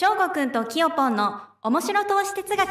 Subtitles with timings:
[0.00, 2.68] 翔吾くんときよぽんの面白投資哲学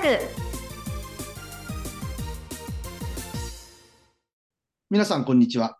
[4.90, 5.78] 皆さん、こんにちは。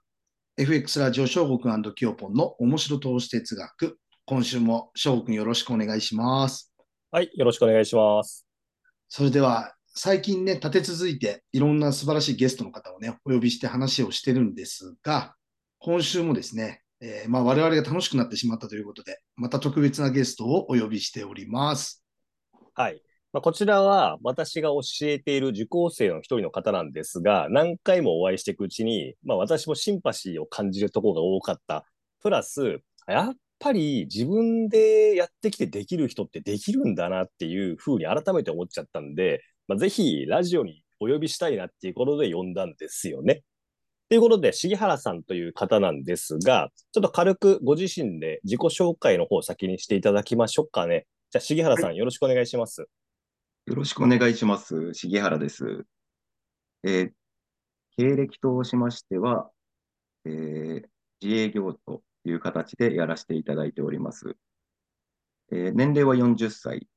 [0.58, 3.98] FX ラジオ翔吾くんきよぽんの面白投資哲学。
[4.26, 6.74] 今週も翔吾くんよろしくお願いします。
[7.12, 8.46] はい、よろしくお願いします。
[9.08, 15.34] それでは、最近ね、立て続いていろんな素晴らしいゲストの方をね、お呼びして話をしてるんですが、
[15.80, 22.04] 今週もですね、えーまあ、我々が楽しくなってしまったということで、また特別なゲストをお呼びしております。
[22.74, 23.02] はい。
[23.34, 31.86] まあ、こちらは私が教えている受講生の一人の方なんですが、何回もお会いしていくうちに、まあ、私もシンパシーを感じるところが多かった。
[32.22, 43.44] プラス、やっぱり自分でやってきてできる人ってできるんだなっていうふうに改めて思っちゃったんで、まあ、ぜひラジオにお呼びしたいなっていうことで呼んだんですよね。
[44.10, 51.08] ということで、重原さんという方なんですが、ちょっと軽くご自身で自己紹介の方を先にしていただきましょうかね。
[51.30, 52.88] じゃあ、重原さん、よろしくお願いします。
[53.66, 54.94] よろしくお願いします。
[54.94, 55.86] 重原です。
[56.84, 57.12] えー
[58.00, 59.50] 経歴としましては、
[60.24, 60.88] えー
[61.20, 64.38] 自営業という形でやらせていただいております。
[65.52, 66.88] えー年齢は40歳。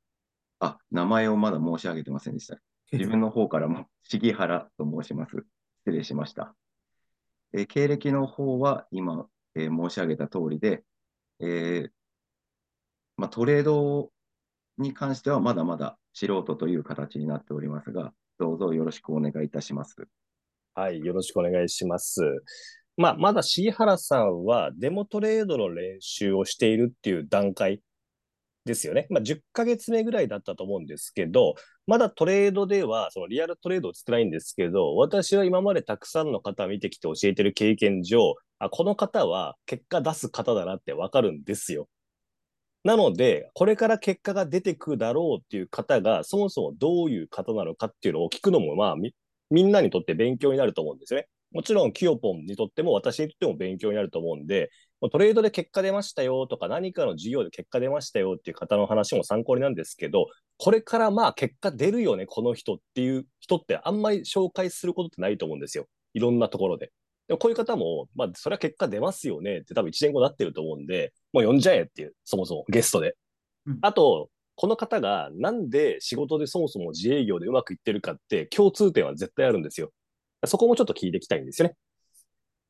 [0.61, 2.61] あ、名前をまだ申し上げてませんでした。
[2.93, 5.45] 自分の方からも重原と申します。
[5.87, 6.55] 失礼しました。
[7.53, 10.85] えー経歴の方は今、えー申し上げた通りで、
[11.41, 11.91] えー
[13.17, 14.11] まあ、トレード
[14.79, 19.97] に関してはまだまだ素人という形になっておりますが、どうぞよろしくお願いいたします。
[20.75, 22.21] はい、よろしくお願いします。
[22.97, 27.83] まあ、まだ重原さんはデモトレードの練習をしているっていう段階
[28.65, 29.07] ですよね。
[29.11, 31.55] まあ、10ヶ月目ぐらいだったと思うんですけど、
[31.91, 41.89] まだトレードでは、そのリアルトレードをしてないんですけど、私は今までたくさんの方を見てきて教えてる経験上、あ、この方は結果出す方だなってわかるんですよ。
[42.85, 49.13] なので、これから結果が出てくだろうっていう方が、そもそもどういう方なのかっていうのを聞くのも、まあ、み
[49.51, 51.27] みんなにとって勉強になると思うんですよね。
[51.51, 54.71] もちろん、キヨポンにとっても私にとっても勉強になると思うんで、
[55.09, 60.27] トレードで結果出ましたよとか、何かの事業で結果出ましたよっていう方の話も参考になるんですけど、
[60.59, 65.87] これからまあ結果出るよね、この人っていう人ってあんまり紹介することってないと思うんですよ。
[66.13, 66.93] いろんなところで。
[67.29, 73.15] でもこういう方も、まあ、それは結果出ますよねって多分1年後なってると思うんで、もう呼んじゃえっていう、そもそもゲストで
[73.67, 73.79] うん。
[73.83, 79.91] あと、この方がなんで仕事でそもそも自営業でうまくいってるかって共通点は絶対あるんですよ。
[80.47, 81.77] そこもちょっと聞いていきたいんですよね。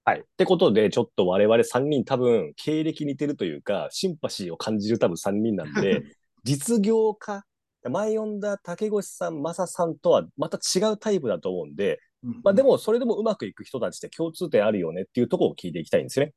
[0.05, 0.21] はい。
[0.21, 6.03] ってことで、ちょっと我々3人多分経歴似てるというか、シンパシーを感じる多分3人なんで、
[6.45, 7.45] 実業家、
[7.89, 12.01] 前呼んだ竹越さん、正さんとはまた違うタイプだと思うんで、
[12.43, 16.35] まあでも、それでもうまくいく人たちって共通点あるよねっていうところを聞いていきたいんですよね。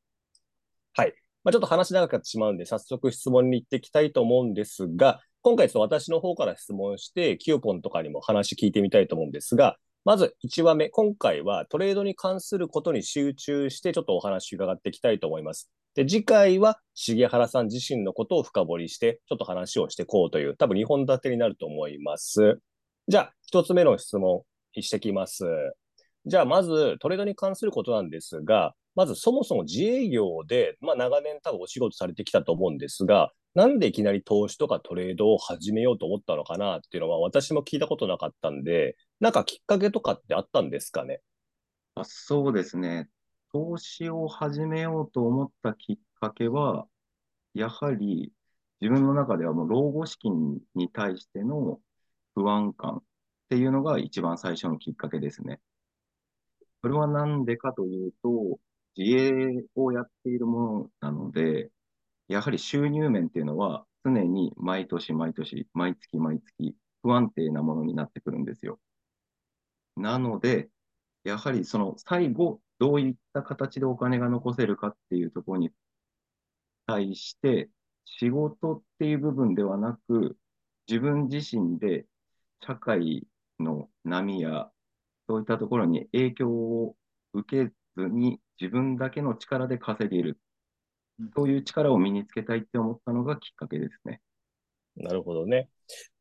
[0.93, 1.13] はい。
[1.43, 15.71] まあちょっと話長くなってしまうんで、早速質問に行っていきたいと思うんですが、今回ちょっと私の方から質問して、キヨポンとかにも話聞いてみたいと思うんですが、まず1話目、今回はトレードに関することに集中して、ちょっとお話伺っていきたいと思います。
[15.95, 22.59] で、次回は重原さん自身のことを深掘りして、ちょっと話をしていこうという、多分2本立てになると思います。
[23.07, 24.41] じゃあ、1つ目の質問
[24.81, 25.45] してきます。
[26.25, 41.21] じゃあ、まず、トレードに関することなんですが、まずそもそも自営業で、まあ長年多分お仕事されてきたと思うんですが、なんでいきなり投資とかトレードを始めようと思ったのかなっていうのは私も聞いたことなかったんで、なんかきっかけとかってあったんですかね？
[41.95, 43.09] あそうですね。
[43.51, 46.87] 投資を始めようと思ったきっかけは、
[47.53, 48.31] やはり
[48.81, 51.79] 自分の中ではもう老後資金に対しての
[52.33, 53.03] 不安感っ
[53.49, 55.59] ていうのが一番最初のきっかけですね。
[56.81, 58.59] それはなんでかというと、
[58.97, 59.31] 自営
[59.75, 61.69] をやっているものなので、
[62.33, 68.79] やはり収入面っていうのは常に毎年毎年、毎月毎月不安定なものになってくるんですよ。
[69.95, 70.69] なので、
[71.23, 75.69] やはりその最後、どういった形でお金が残せるかっていうところに
[76.87, 77.69] 対して、
[78.05, 80.35] 仕事っていう部分ではなく、
[80.87, 82.07] 自分自身で
[82.65, 83.27] 社会
[83.59, 84.71] の波や、
[85.29, 86.95] そういったところに影響を
[87.33, 90.39] 受けずに、自分だけの力で稼げる。
[91.35, 94.21] そういう力を身につけたいって思ったのがきっかけですね。
[94.95, 95.69] なるほどね。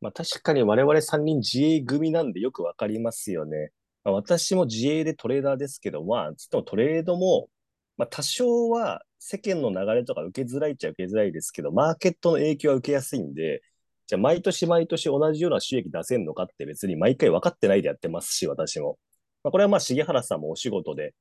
[0.01, 3.71] まあ確かに我々3人自営組なんでよくわかりますよね。
[4.05, 7.49] まあ、私も自営でトレーダーですけど、まあ、つってもトレードも、
[7.97, 13.63] まあ多少は世間の流れとか受けづらいっちゃ受けづらいですけど、マーケットの影響は受けやすいんで、
[14.07, 18.99] じゃあ毎年毎年同じような収益出せんのかって別に毎回分かってないでやってますし、私も。
[19.45, 21.15] まあこれはまあ重原さんもお仕事で、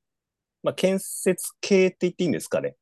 [0.62, 2.76] まあ建設系って言っていいんですかね。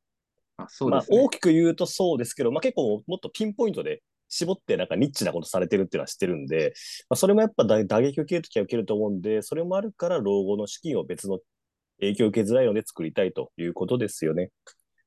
[0.63, 1.17] あ、そうですね。
[1.17, 6.73] まあ大きく言うとそうですけど、まあ結構もっとピンポイントで絞ってなんかニッチなことされてるっていうのは知ってるんで、
[7.09, 11.39] まあ、それもやっぱ打打撃を受けるときは受けると思うんで、それもあるから老後の資金を別の
[11.99, 14.49] 影響を受けづらいので作りたいということですよね。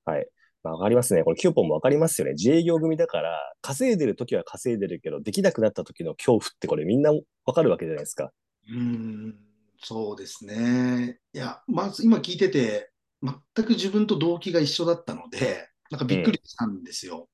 [0.05, 0.27] はい。
[0.63, 1.25] まあ、わかりますね。
[1.25, 2.33] これ、キューポンもわかりますよね。
[2.33, 7.13] 自営業組だから、稼いでるときは稼いでるけど、できなくなった時の恐怖ってこれみんな
[7.45, 8.31] わかるわけじゃないですか。
[8.71, 9.37] うん、
[9.83, 11.19] そうですね。
[11.35, 12.91] いや、まず今聞いてて、
[13.25, 17.29] 全く自分と動機が一緒だったので、なんかびっくりしたんですよ。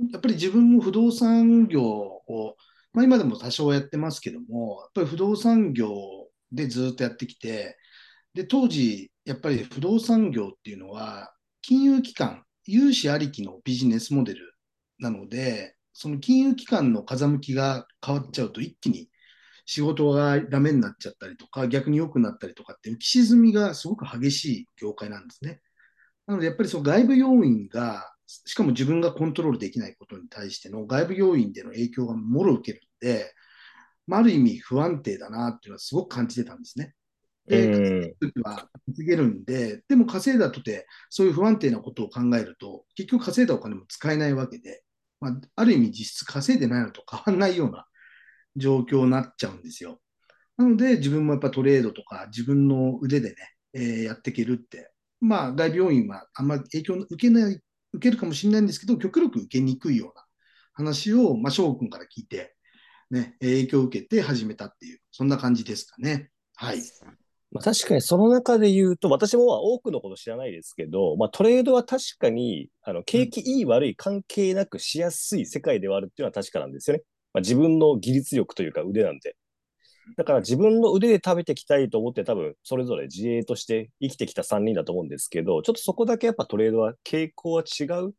[0.00, 2.56] うん、やっぱり自分も不動産業を、
[2.92, 5.94] まあ今でも多少やってますけども、やっぱり不動産業
[6.50, 7.76] でずっとやってきて、
[8.32, 14.54] で、当時、やっぱり不動産業っていうのは、金融機関、融資ありきのビジネスモデル
[14.98, 19.08] なので、その金融機関の風向きが変わっちゃうと一気に
[19.66, 25.60] 仕事がダメになっちゃったりとか、逆に良くなったりとかって浮き沈みがすごく激しい業界なんですね。
[26.26, 33.32] なのでやっぱりその外部要因が、しかも自分がコントロールできないことに対しての外部要因での影響がもろ受けるので、
[34.06, 36.94] まあ、ある意味不安定だなっていうのはすごく感じてたんですね。
[37.46, 44.82] で、稼は稼げるんで、でも稼いだとて、そういう不安定なことを考えると、結局稼いだお金も使えないわけで、
[45.20, 47.86] まあ、ある意味実質稼いでないのと変わらないような
[48.56, 50.00] 状況になっちゃうんですよ。
[50.56, 53.36] なので、自分もやっぱトレードとか自分の腕でね、
[53.72, 54.90] えー、やっていけるって、
[55.20, 57.60] まあ、外病院はあんまり影響受けない、
[57.92, 60.24] 受けるかもしれないんですけど、極力受けにくいような
[60.74, 62.54] 話を、まあ、翔くんから聞いて、
[63.10, 66.30] ね、影響を受けて始めたっていう、そんな感じですかね。
[66.56, 66.82] はい。
[67.50, 77.02] ま、確かにその中で言うと、私も多くのこと知らないですけど、まあ、トレードは確かに、あの、景気いい悪い関係なくしやすい世界ではあるっていうのは確かなんですよね。
[77.34, 79.36] まあ、自分の技術力というか腕なんで。
[80.16, 88.14] だから自分の腕で食べていきたいと思って多分それぞれ自営として生きてきた3人だと思うんですけど、ちょっとそこだけやっぱトレードは傾向は違う。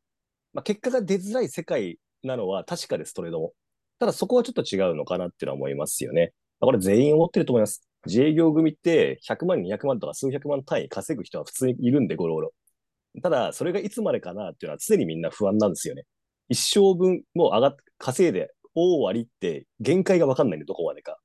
[0.53, 3.53] まあ、結果が出づらい世界なのは確かです、トレードも。
[3.99, 6.33] ただそこはちょっと違うのかなっていうのは思いますよね。
[6.59, 7.87] これ全員思ってると思います。
[8.05, 12.53] 自営業組って100万、200万とか数百万単位稼ぐ人は普通にいるんで、ゴロゴロ。
[13.21, 16.03] ただ、それがいつまでかなっていうのは常にみんな不安なんですよね。
[16.49, 21.17] 一生分もう上がっ、稼いで大割って限界がわかんないんで、どこまでか。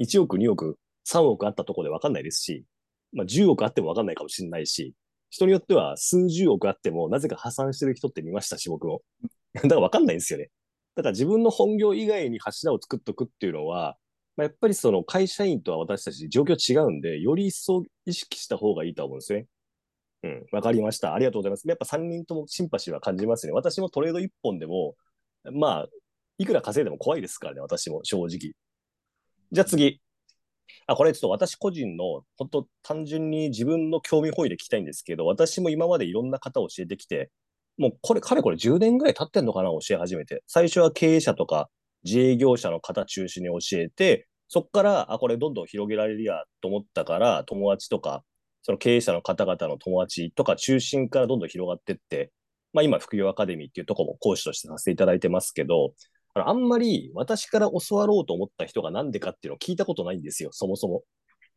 [0.00, 0.78] 1億、2億、
[1.08, 2.64] 3億あったところでわかんないですし、
[3.12, 4.94] まあ10億あってもわかんないかもしれないし、
[5.30, 9.02] 人によっては数十億あってもなぜか破産してる人って見ましたし、僕も。
[9.54, 10.50] だからわかんないんですよね。
[10.94, 13.96] だから自分の本業以外に柱を作っとくっていうのは、
[14.36, 19.46] まあ、やっぱりその会社員とは私たち状況違うんで、より一層意識した方がいいと思うんですね。
[20.22, 21.14] うん、わかりました。
[21.14, 21.68] ありがとうございます。
[21.68, 23.52] やっぱ3人ともシンパシーは感じますね。
[23.52, 24.94] 私もトレード1本でも、
[25.52, 25.88] まあ、
[26.40, 28.52] いくら稼いでも怖いですからね、私も正直。
[29.52, 30.00] じゃあ次。
[30.86, 37.30] あ、これちょっと私個人の、本当単純に自分の興味本位で聞きたいんですけど、私も今までいろんな方を教えてきて、
[37.76, 40.42] もうこれ、かれこれ10年ぐらい経ってんのかな、教え始めて。
[40.46, 41.68] 最初は経営者とか
[42.04, 48.24] 自営業者の方中心に教えて、そこから、あ、これどんどん広げられるやと思ったから、友達とか、
[48.62, 52.32] その経営者の方々の友達とか中心からどんどん広がってって、
[52.72, 55.92] まあ今、副業アカデミーっていうとこも講師としてさせていただいてますけど、
[56.34, 61.02] あんまり私から教わろうと思った人がなんでかっていうのを聞いたことないんですよ、そもそも。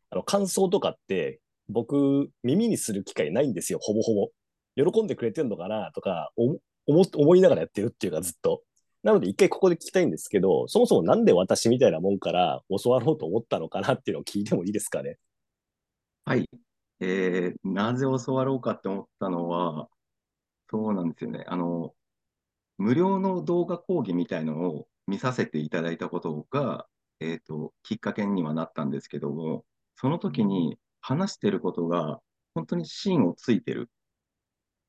[0.09, 1.39] あの、感想とかって
[1.69, 4.29] 僕、耳にする機会ないんですよ、ほぼほぼ。
[4.75, 8.63] 喜んでくれてんのかなとか思、思いながらやってるっていうかずっと。
[9.03, 15.17] なので一回ここで聞きたいんですけど、そもそもなんで私みたいなもんから教わろうと思ったのかなっていうのを聞いてもいいですかね。
[16.25, 16.49] はい。
[17.01, 19.89] えー、なぜ教わろうかって思ったのは、
[20.69, 21.43] そうなんですよね。
[21.47, 21.93] あの、
[22.77, 26.87] 無料の動画講義みたいのを見させていただいたことが、
[27.19, 29.65] えっ、ー、と、きっかけにはなったんですけども、
[29.95, 32.21] その時に話してることが
[32.55, 33.89] 本当に芯をついてる。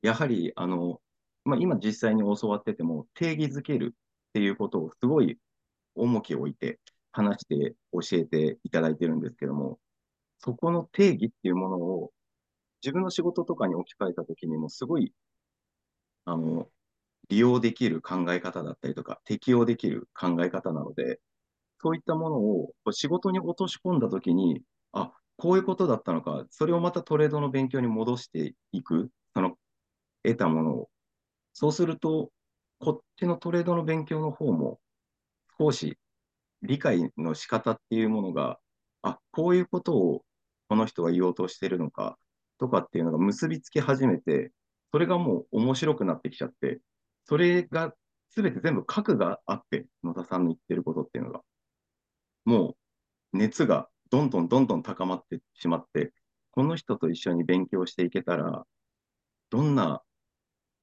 [0.01, 1.01] やはり、あの、
[1.45, 3.95] まあ、今実際に教わってても定義づける
[4.29, 5.37] っていうことをすごい
[5.95, 6.79] 重きを置いて
[7.11, 9.79] 話して教えていただいてるんですけども、
[10.39, 12.11] そこの定義っていうものを
[12.83, 15.13] 自分の仕事とかに置き換えたときにもすごい、
[16.25, 16.69] あの、
[17.29, 21.19] 利用できる考え方だったりとか、適用できる考え方なので、
[21.81, 24.61] そういったものを仕事に落とし込んだときに、
[24.93, 29.57] あ、こういうことだったのか、それをまたトレードの勉強に戻していく、その
[30.23, 30.89] 得たものを。
[31.53, 32.31] そうすると、
[32.79, 34.79] こっちのトレードの勉強の方も、
[35.59, 35.97] 少し
[36.61, 38.59] 理解の仕方っていうものが、
[39.01, 40.25] あ、こういうことを
[40.67, 42.17] この人は言おうとしてるのか、
[42.57, 44.51] とかっていうのが結びつき始めて、
[44.91, 46.79] それがもう面白くなってきちゃって、
[47.25, 47.93] それが
[48.35, 51.41] 全て全部核があって、野田さんの言ってることっていうのが、
[52.45, 52.75] も
[53.33, 56.13] う熱がどんどんどんどん高まってしまって、
[56.51, 58.65] この人と一緒に勉強していけたら、
[59.49, 60.01] どんな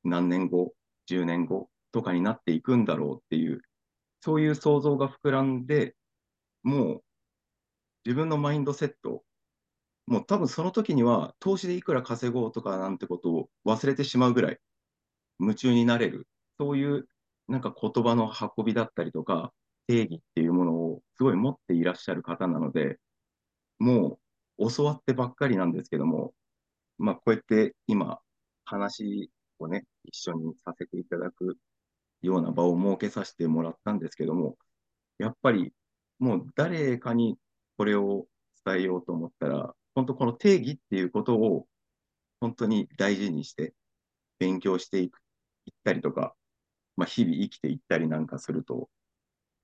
[0.04, 0.72] 何年後、
[1.06, 3.60] 10年後、とかになっていくんだろうっていう、
[4.20, 5.94] そういう想像が膨らんで、
[6.62, 7.02] もう
[8.04, 9.22] 自分のマインドセット、
[10.06, 14.58] もう多分その時には投資でいくら稼ごうとかなんてことを忘れてしまうぐらい
[15.42, 17.08] 夢中になれる、そういう
[17.48, 19.52] なんか言葉の運びだったりとか、
[19.88, 22.98] 定義っていうものをすごい持っていらっしゃる方なので、
[23.78, 24.20] も
[24.58, 26.32] う教わってばっかりなんですけども、
[26.98, 28.20] まあこうやって今
[28.64, 31.58] 話をね、一緒にさせていただく
[32.22, 34.56] ような場を設けさせてもらったんですけども、
[35.18, 35.72] やっぱり
[36.18, 37.36] もう誰かに
[37.76, 38.26] これを
[38.64, 41.66] 伝えようと思ったら、本当この定義っていうことを
[42.40, 43.74] 本当に大事にして
[44.38, 45.21] 勉強していく、
[45.66, 46.34] いったりとか、
[46.96, 48.88] まあ、日々生きていったりなんかすると、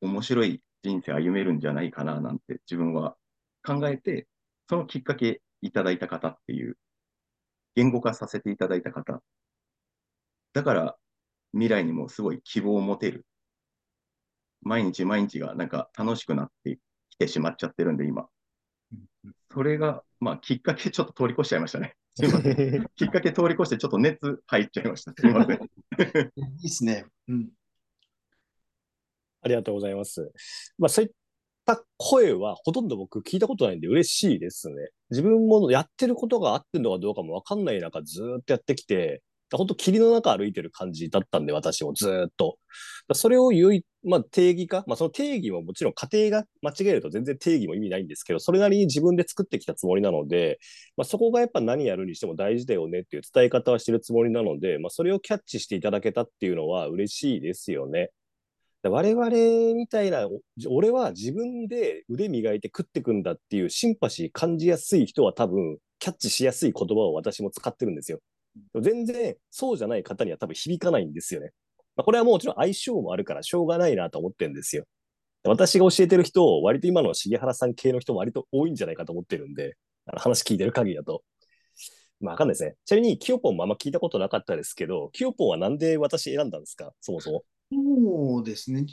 [0.01, 3.17] 面白い人生歩めるんじゃないかななんて自分は
[3.65, 4.29] 考えて、
[4.69, 6.77] そのきっかけいただいた方っていう、
[7.75, 9.23] 言語化させていただいた方。
[10.53, 10.97] だから
[11.53, 13.27] 未来にもすごい希望を持てる。
[14.63, 16.79] 毎日毎日がなんか楽しくなって
[17.11, 18.29] きてしまっちゃってるんで、今。
[19.51, 21.97] それが、まあ、きっかけちょっと通り越しちゃいましたね。
[22.15, 22.87] すいません。
[22.97, 25.13] きっかけ通り越してちょっと熱入っちゃいました。
[25.13, 25.71] すいません。
[25.99, 27.05] いいっすね。
[27.29, 27.49] うん。
[29.43, 30.33] ありがとうございます。
[30.79, 31.11] まあそういっ
[31.65, 34.91] た声はほとんど僕聞いたことないんで嬉しいですね。
[35.11, 39.23] 自分もやってることが合ってるのかどうかもわかんない中ずっとやってきて、
[39.57, 42.59] 本当霧の中歩いてる感じだったんで私もずっと。
[43.15, 50.59] それを言い、まあ定義化、まあその定義ももちろん家庭が間違えると全然定義も意味ないんですけど、それなりに自分で作ってきたつもりなので、
[50.97, 58.11] まあそこがやっぱ何やるにしても大事だよねっていう伝え方はしてるつもりなので、まあそれをキャッチしていただけたっていうのは嬉しいですよね。
[58.85, 59.31] 我々
[59.75, 60.29] みたいな、
[60.69, 68.21] 俺は自分で腕磨いて食ってくんだっていうシンパシー感じやすい人は多分キャッチしやすい言葉を私も使ってるんですよ。
[68.81, 71.53] 全然そうじゃない方には多分響かないんですよね。
[71.97, 74.85] まあ、これはもちろん相性もあるからしょうがないなと思ってるんですよ。
[75.45, 81.23] 私が教えてる人、割と今の重原さん系の人割と多いんじゃないかと思ってるんで、あの話聞いてる限りだと。
[82.21, 82.75] まあわかんないですね。
[82.85, 86.93] ちなみに、キヨポンもあんま聞いたことなかったですけど、キヨポンはなんで私選んだんですか？
[87.01, 87.45] そもそも。
[87.71, 88.87] そうですね。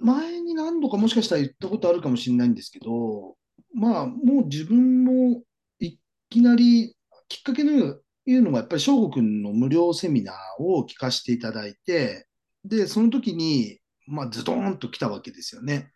[0.00, 3.36] 前に何度かもしかしたら言ったことあるかもしれないんですけど、
[3.74, 5.42] まあ、もう自分も
[5.78, 5.98] い
[6.28, 6.94] きなり
[7.28, 12.26] きっかけのよういうのが、やっぱり翔吾くんの無料セミナーを聞かせていただいて、
[12.64, 15.92] で、その時に、まあ、ズドーンと来たわけですよね。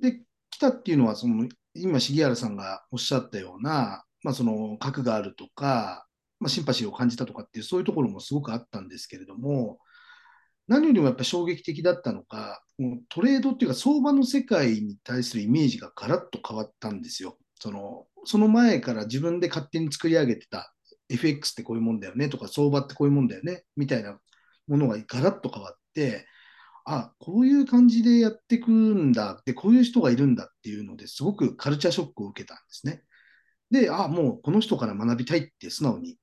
[0.00, 6.06] で、来たっていうのは、その、今、重原さんがおっしゃったような、まあ、その、核があるとか、
[6.38, 9.78] まあ、シンパシーを感じたとかっていう、そういうところもすごくあったんですけれども、
[10.68, 17.38] 何よりもやっぱり衝撃的だったのが、もうトレードっていうか相場の世界に対するイメージがガラッと変わったんですよ。
[17.58, 20.74] そのその前から自分で勝手に作り上げてた
[21.08, 24.18] FX ってこういうもんだよねとか相場ってこういうもんだよねみたいな
[24.66, 26.26] ものがガラッと変わって、
[26.84, 33.02] あ、こういう感じでやっていくんだで、こういう人がいるんだっていうのですごくカルチャーショックを受けたんですね。
[33.70, 36.16] で、あ、もうこの人から学びたいって素直に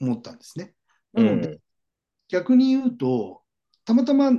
[0.00, 0.74] 思ったんですね。
[1.14, 1.58] なので、
[2.28, 3.42] 逆に言うと、
[3.84, 4.30] たまたま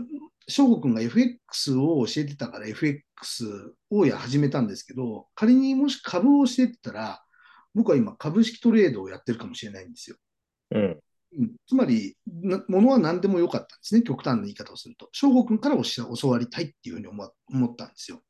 [0.48, 7.24] 翔吾君が FX を教えてたから FX をや始めたんですけど、仮にもし株を教えてたら、
[7.74, 10.18] 僕は今株式トレードをやってるかもしれないんですよ。
[10.72, 11.00] うん。
[11.38, 15.08] うんつまり、なものは何でもよかったんですね、極端な言い方をすると。
[15.14, 18.18] 翔吾君から教わりたいっていうふうに思わ思ったんですよ。
[18.18, 18.22] っ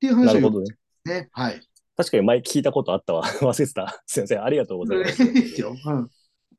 [0.00, 0.76] ていうな話をね。
[1.04, 1.28] ね。
[1.32, 1.60] はい。
[1.96, 3.24] 確かに前聞いたことあったわ。
[3.42, 4.02] 忘れてた。
[4.06, 4.44] すいません。
[4.44, 5.22] ありがとうございます。
[5.26, 5.26] い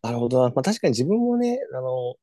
[0.01, 0.49] なるほどな。
[0.49, 2.15] まあ確かに自分もね、あの、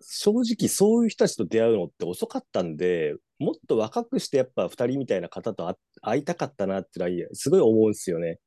[0.00, 8.38] 正直そういう人たちと出会うのって遅かったんで、もっと若くしてやっぱ二人みたいな方と会会いたかったなってのはすごい思うんですよね。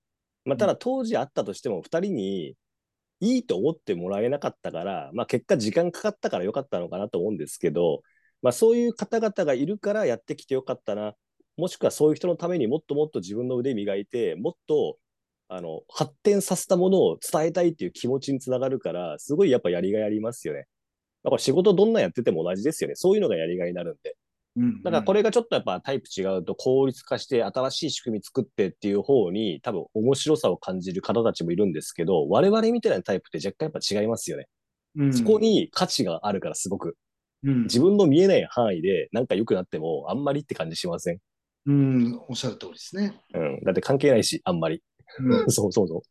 [0.46, 2.56] まあただ当時会ったとしても二人に
[3.20, 8.02] いいと思ってもらえなかったから、まあ結果時間かかったからよかったのかなと思うんですけど、
[8.42, 11.16] まあそういう方々がいるからやってきてよかったな。
[11.58, 14.98] もしくはそういう人のためにもっともっと自分の腕磨いて、もっと
[15.54, 20.66] あの、発展させたものを伝えたいっていう気持ちにつながるから、すごいやっぱやりがいありますよね。
[21.24, 22.96] だから仕事どんなやってても同じですよね。
[22.96, 24.16] そういうのがやりがいになるんで。
[24.58, 34.48] うんだからこれがちょっとやっぱタイプ違うと効率化して新しい仕組み作ってっていう方に多分面白さを感じる方たちもいるんですけど、我々みたいなタイプって若干やっぱ違いますよね。
[34.98, 36.98] うんそこに価値があるからすごく。
[37.44, 41.20] うん自分の見えない範囲でなんか良くなってもあんまりって感じしません？
[41.68, 43.22] うん、おっしゃる通りですね。
[43.34, 43.64] うん。
[43.64, 44.84] だって関係ないし、あんまり。
[45.20, 46.02] うんそうそうそう。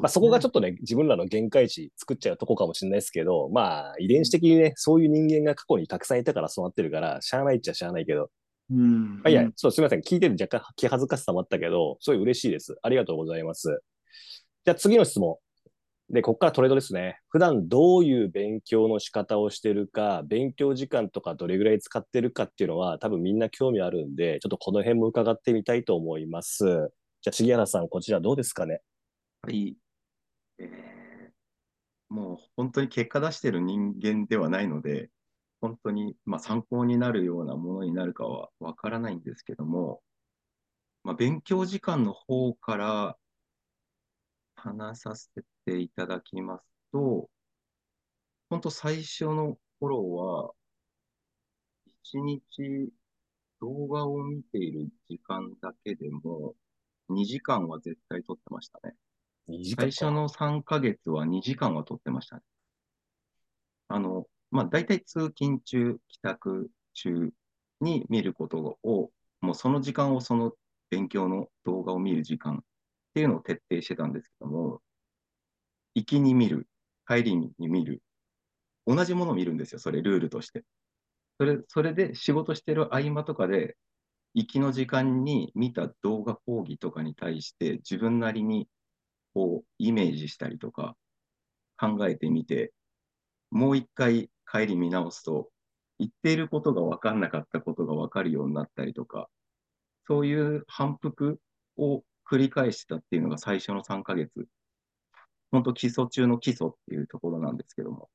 [0.00, 8.30] まあ、そこがちょっとね、自分らの限界値作っちゃうとこかもしれないですけど、まあ、遺伝子的にね、そういう人間が過去にたくさんいたからそうなってるから、しゃあないっちゃしゃあないけど。
[8.70, 9.20] うん。
[9.24, 10.00] あいや、そう、すみません。
[10.00, 12.76] 聞いてる若干気恥ずかしさもあったけど、すごい嬉しいです。
[12.82, 13.80] ありがとうございます。
[14.64, 15.36] じゃあ次の質問。
[16.10, 17.18] で、ここからトレードですね。
[17.28, 26.90] 普段どういう勉強の仕方をしてるか、勉強時間とかどれぐらい使ってるかっていうのは多分みんな興味あるんで、ちょっとこの辺も伺ってみたいと思います。
[27.26, 28.82] じゃあ、杉原さん、こちらどうですかね？
[29.42, 29.76] はい。
[30.58, 30.66] えー
[32.08, 35.10] もう本当に結果出してる人間ではないので、
[35.60, 40.04] 本当に、まあ、参考になるようなものになるかはわからないんですけども、
[41.02, 43.16] まあ、勉強時間の方から
[44.54, 45.30] 話させ
[45.64, 47.28] ていただきますと、
[48.48, 50.52] 本当最初の頃は、
[52.04, 52.88] 一日
[53.60, 56.54] 動画を見ている時間だけでも、
[57.08, 58.94] 2時間は絶対取ってましたね。
[59.48, 59.92] ?2 時間か。
[59.92, 62.42] 最初の3ヶ月は2時間は取ってましたね。
[63.88, 67.30] あの、まあ、大体通勤中、帰宅中
[67.80, 69.10] に見ることを、
[69.40, 70.52] もうその時間をその
[70.90, 72.58] 勉強の動画を見る時間っ
[73.14, 74.80] ていうのを徹底してたんですけども、
[75.94, 76.68] 行きに見る、
[77.06, 78.02] 帰りに見る、
[78.86, 80.64] 同じものを見るんですよ、それ、ルールとして。
[81.38, 83.76] それ、それで仕事してる合間とかで、
[84.36, 88.68] 行きの時間に見た動画講義とかに対して自分なりに
[89.32, 90.94] こうイメージしたりとか
[91.78, 92.74] 考えてみて、
[93.50, 95.48] もう一回帰り見直すと、
[95.98, 99.30] 言っていることが分かんなかったことが分かるようになったりとか、
[100.06, 101.40] そういう反復
[101.78, 104.46] を繰り返したっていうのが最初の3ヶ月。
[105.50, 108.10] 本当基礎中の基礎っていうところなんですけども。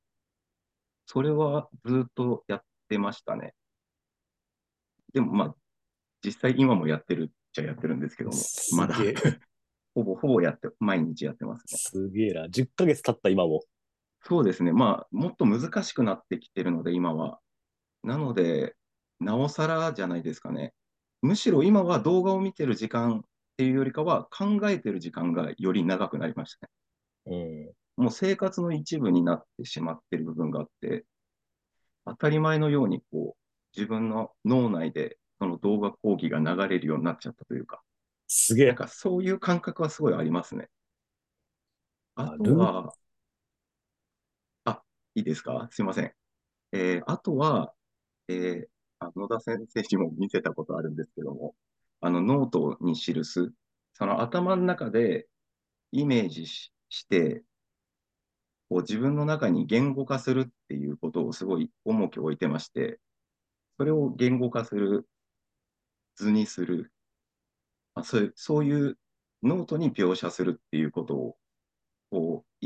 [1.07, 3.55] それはずっとやってましたね。
[5.13, 5.55] でもまあ、
[6.23, 8.35] 実際今もやってるっちゃやってるんですけども、
[8.75, 8.95] まだ
[9.93, 11.77] ほぼほぼやって、毎日やってますね。
[11.77, 12.47] すげえな。
[12.47, 13.61] 10ヶ月経った今も。
[14.23, 14.71] そうですね。
[14.71, 17.39] まあ、もっと難しくなってきてるので、今は。
[18.03, 18.75] なので、
[19.19, 20.73] なおさらじゃないですかね。
[21.21, 23.21] むしろ今は動画を見てる時間っ
[23.57, 27.75] ていうよりかは、考えてる時間がより長くなりましたね。
[27.97, 28.03] うん。
[28.03, 31.05] もう生活の一部になってしまってる部分があって、
[32.05, 37.83] 当たり前のように、こう、自分の脳内でその動画講義が流れるようになっちゃったというか、
[38.27, 38.75] すげえなん。
[38.75, 40.69] かそういう感覚はすごいありますね。
[42.15, 42.93] あとは、
[44.65, 44.81] あ、
[45.15, 45.67] いいですか？
[45.71, 46.13] すいません。
[46.73, 47.73] えーあとは、
[48.29, 48.67] えー
[48.99, 51.55] あ野田先生にも見せたことあるんですけども、
[52.01, 53.51] あのノートに記す、
[53.93, 55.27] その頭の中で
[55.91, 57.43] イメージしして、
[58.69, 62.99] こう自分の中に言語化するっていうことをすごい重きを置いてまして、
[63.77, 65.07] それを言語化する、
[66.15, 66.91] 図にする、
[67.93, 68.97] あそういうそういう
[69.43, 71.37] ノートに描写するっていうことを
[72.11, 72.65] こう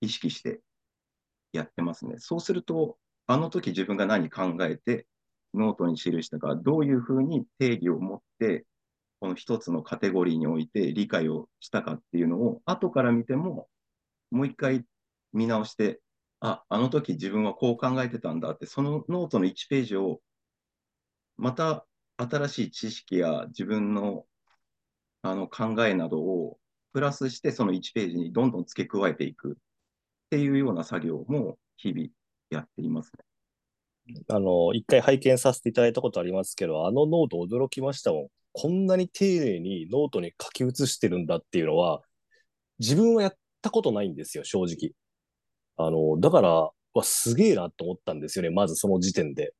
[0.00, 0.60] 意識して
[1.52, 2.16] やってますね。
[2.18, 5.06] そうすると、あの時自分が何考えて
[5.54, 8.66] ノートに記したか、どういうふうに定義を持って、
[9.20, 13.68] この一つのカテゴリーにおいて理解をしたかっていうのを、後から見ても、
[14.30, 14.84] もう一回
[15.32, 16.00] 見直して、
[16.40, 20.20] あ、あの時自分はこう考えてたんだって、そのノートの1ページを、
[21.36, 24.24] また新しい知識や自分の
[25.22, 26.58] あの考えなどを
[26.92, 29.54] プラスしてその1ページにどんどん付け加えていくっ
[30.30, 32.08] ていうような作業も日々
[32.50, 33.24] やっていますね。
[34.28, 38.28] あの、一回拝見させていただいたことありますけど、あのノート驚きましたもん。
[38.52, 42.02] こんなに丁寧にノートに書き写してるんだっていうのは、
[42.78, 44.92] 自分はやったことないんですよ、正直。
[45.76, 49.54] あの、だから、わ、すげえなと思ったんですよね、まずその時点で。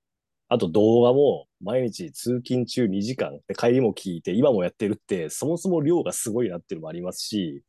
[0.48, 7.62] あと動画も毎日通勤中2時間で帰りも聞いて今もやってるってそもそも量がすごいなっていうのもありますし、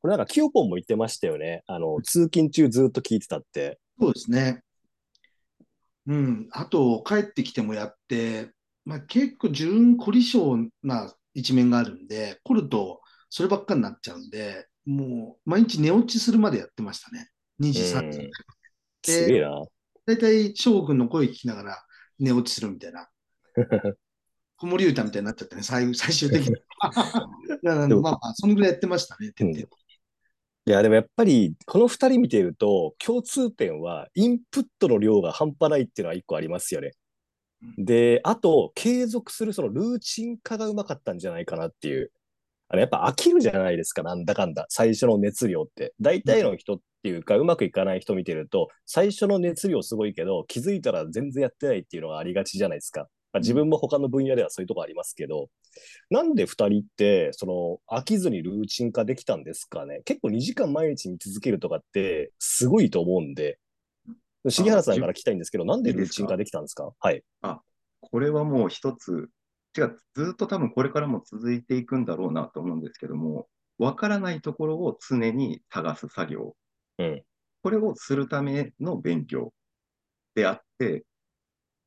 [0.00, 1.62] これなんかキヨポンも言ってましたよね。
[1.66, 3.78] あの、通勤中ずっと聞いてたって。
[4.00, 4.62] そうですね。
[6.06, 6.48] うん。
[6.52, 8.50] あと、帰ってきてもやって、
[8.84, 17.28] まあ、結構自分凝り性な一面があるんで、凝るとそればっかになっちゃうんで、もう毎日寝落ちするまでやってましたね。
[17.58, 18.30] 2時、3時。
[19.02, 19.64] すげえな。
[20.06, 21.84] だいたい翔くんの声聞きながら
[22.18, 23.08] 寝落ちするみたいな。
[24.56, 26.56] 子守歌みたいになっちゃってね、最最終的に。
[27.62, 29.78] まあまあ、そのぐらいやってましたね、徹底的に。
[30.66, 36.90] いや、でもやっぱり、この二人見てると、共通点は、インプットの量が半端ないっていうのは一個ありますよね。
[37.78, 42.12] で、あと、継続するそのルーチン化がうまかったんじゃないかなっていう。
[42.68, 44.66] あの、やっぱ飽きるじゃないですか、なんだかんだ。
[44.68, 45.94] 最初の熱量って。
[46.00, 53.08] 大体の人っていうか、うまくいかない人見てると、最初の熱量すごいけど、気づいたら全然やってないっていうのがありがちじゃないですか。
[53.32, 55.50] まあ、自分も他の分野ではそういうとこありますけど、
[56.10, 60.00] なんで二人って、その、飽きずにルーチン化できたんですかね。
[60.04, 63.58] 結構2時間毎日見続けるとかって、すごいと思うんで、
[64.44, 66.90] 重原さんから聞きたいんですけど、なんでルーチン化できたんですか？
[66.98, 67.22] はい。
[68.00, 69.28] これはもう一つ、
[69.76, 76.54] 違う、ずっと多分これからも続いていくんだろうなと思うんですけども、わからないところを常に探す作業
[76.98, 77.24] うん。
[77.62, 79.52] これをするための勉強
[80.34, 81.04] であって、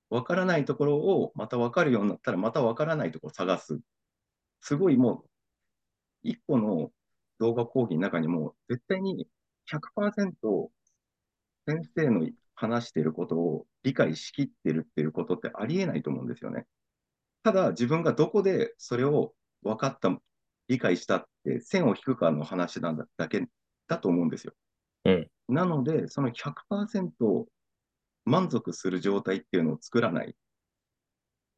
[0.10, 3.80] わからないところをまたわかるようになったら、またわからないところを探す。
[4.62, 5.30] すごいもう、
[6.24, 6.92] 一個の
[7.40, 9.28] 動画講義の中にも、絶対に
[9.66, 10.72] 100%
[11.68, 16.66] 先生の話していることを理解しきってるっていうことってありえないと思うんですよね。
[17.44, 20.18] ただ、自分がどこでそれを分かった、
[20.68, 23.46] 理解したって線を引くかの話なんだだけ
[23.88, 24.54] だと思うんですよ。
[25.06, 27.46] うんなので、その100%
[28.24, 30.36] 満足する状態っていうのを作らない。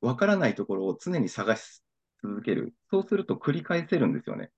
[0.02, 1.84] わからないところを常に探し
[2.24, 2.74] 続ける。
[2.90, 4.50] そうすると繰り返せるんですよね。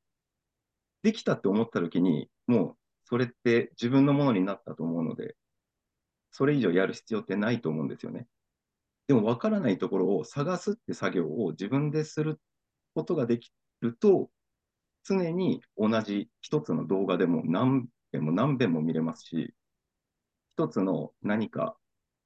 [1.04, 5.36] できたって思った時に、もうそれって自分のものになったと思うので、
[6.32, 8.28] それ以上やる必要ってないと思うんですよね。
[9.08, 12.40] でもわからないところを探すって作業を自分でする
[12.96, 14.30] ことができると、
[15.04, 19.54] 常に同じ一つの動画でも何遍も何遍も見れますし、
[20.58, 21.80] 一つの何かっ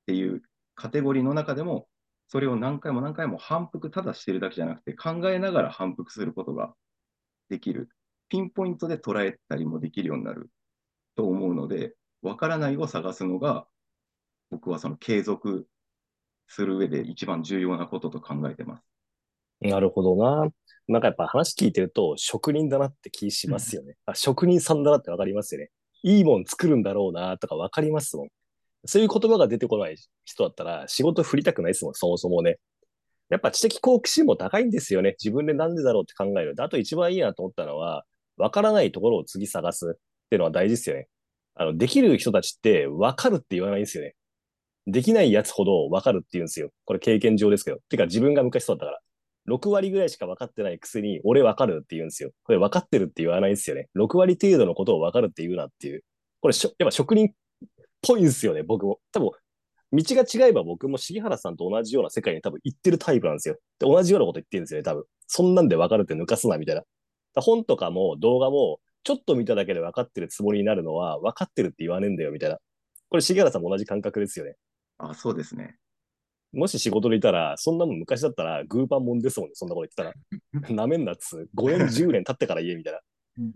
[0.07, 0.41] ていう
[0.75, 1.87] カテゴリーの中でも、
[2.27, 6.73] それを何回も何回も反復ただしてるだけじゃなくて、考えながら反復することが
[7.49, 7.89] できる。
[8.29, 10.51] ピンポイントで捉えたりもできるようになる
[11.15, 13.67] と思うので、わからないを探すのが、
[14.51, 15.67] 僕はその継続
[16.47, 18.83] する上で一番重要なことと考えてます。
[19.61, 20.49] なるほどな。
[20.87, 23.95] なんかやっぱ話聞いてると職人だなって気しますよね。
[24.05, 25.69] あ職人さんだなってわかりますよね。
[26.03, 28.27] いいもん作るんだろうなとかわかりますもん。
[28.85, 32.57] そういう言葉が出てこない人だったら仕事振りたくないですもん、そもそもね。
[33.29, 35.15] やっぱ知的好奇心も高いんですよね。
[35.23, 36.55] 自分でなんでだろうって考える。
[36.57, 38.05] あと一番いいなと思ったのは、
[38.37, 41.07] わからないところを次探すっていうのは大事ですよね。
[41.55, 44.15] あの、できる人たちってわかるって言わないんですよね。
[44.87, 46.71] できないやつほどわかるって言うんですよ。
[46.85, 47.77] これ経験上ですけど。
[47.89, 48.99] てか自分が昔そうだったから。
[49.49, 52.31] 6割ぐらいしか分かってないくせに、俺分かるって言うんですよ。
[52.43, 53.89] これ分かってるって言わないんですよね。
[53.97, 56.03] 6割程度のことを分かるって言うなっていう。
[56.41, 57.31] これしょ、やっぱ職人っ
[58.01, 58.99] ぽいんですよね、僕も。
[59.11, 59.31] 多分、
[59.91, 63.55] 道が違えば僕も杉原さんと同じような世界に多分行ってるタイプなんですよ。
[63.79, 65.03] で、同じようなこと言ってるんですよね、多分。
[65.27, 66.83] そんなんで分かるって抜かすな、みたいな。
[67.35, 72.57] 本とかも動画も、ちょっと見ただけで分かってるつもりになるのは、分かってるって言わねえんだよ、みたいな。
[73.09, 74.55] これ、杉原さんも同じ感覚ですよね。
[74.97, 75.77] あ、そうですね。
[76.51, 80.19] もし仕事でいたら、そんなもん昔だったら、グーパンもんですもんね、そんなこと言って
[80.51, 80.73] たら。
[80.75, 82.99] なめんなっつ、5年、10年経ってから言え、みたいな。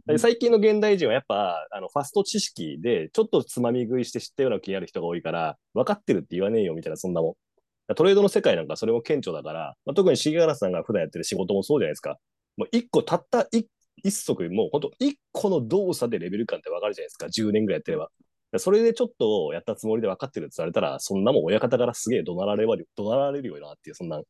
[0.06, 7.95] で最近の現代人はやっぱ、あの、ファスト知識で、ちょっとつまみ食いして知ったような気になる人が多いから、分かってるって言わねえよ、みたいな、そんなもん。
[7.95, 12.17] トレードの世界なんかそれも顕著だから、まあ、特に重原さんが普段やってる仕事もそうじゃないですか。
[12.56, 17.27] もう一個、たった一一足、もう本当一個の動作でレベル感って分かるじゃないですか。
[17.27, 18.10] 10年ぐらいやってれば。
[18.59, 24.21] それでちょっとやったつもりで分かってるって言われたら、そんなもん親方からすげえ怒鳴られる、怒鳴られるよなっていう、そんな。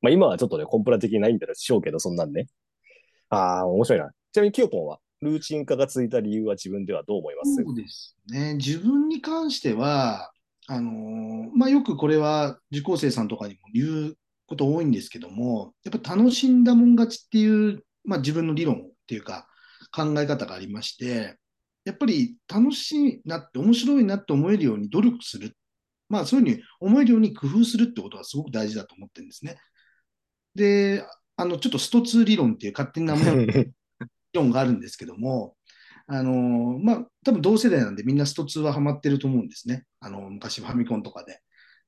[0.00, 2.46] まあ今はちょっとね、コンプラ的にないんだでしょうけど、そんなんね。
[3.30, 4.10] ああ、面白いな。
[4.32, 7.54] ちなみに、キヨポンは、ルーチン化が続いた理由は自分ではどう思います？
[7.64, 8.54] そうですね。
[8.54, 10.30] 自分に関しては、
[10.66, 19.46] あのーまあ、よくこれは受講生さんとかにも言うこと多いんですけども、やっぱ楽しんだもん勝ちっていう、まあ、自分の理論っていうか
[19.94, 21.38] 考え方がありまして、
[21.84, 25.56] やっぱり楽しいなって面白いなって思えるように努力する。
[26.08, 29.56] まあそういうふうに思えるように工夫するってことがすごく大事だと思ってるんですね。
[30.54, 31.04] で、
[31.36, 33.72] あの、ちょっとスト2理論っていう勝手なもの 理
[34.32, 35.56] 論があるんですけども、
[36.06, 39.84] あのまあ、多分同世代なんでみんなスト2はハマってると思うんですね。
[40.00, 41.40] あの、昔ファミコンとかで。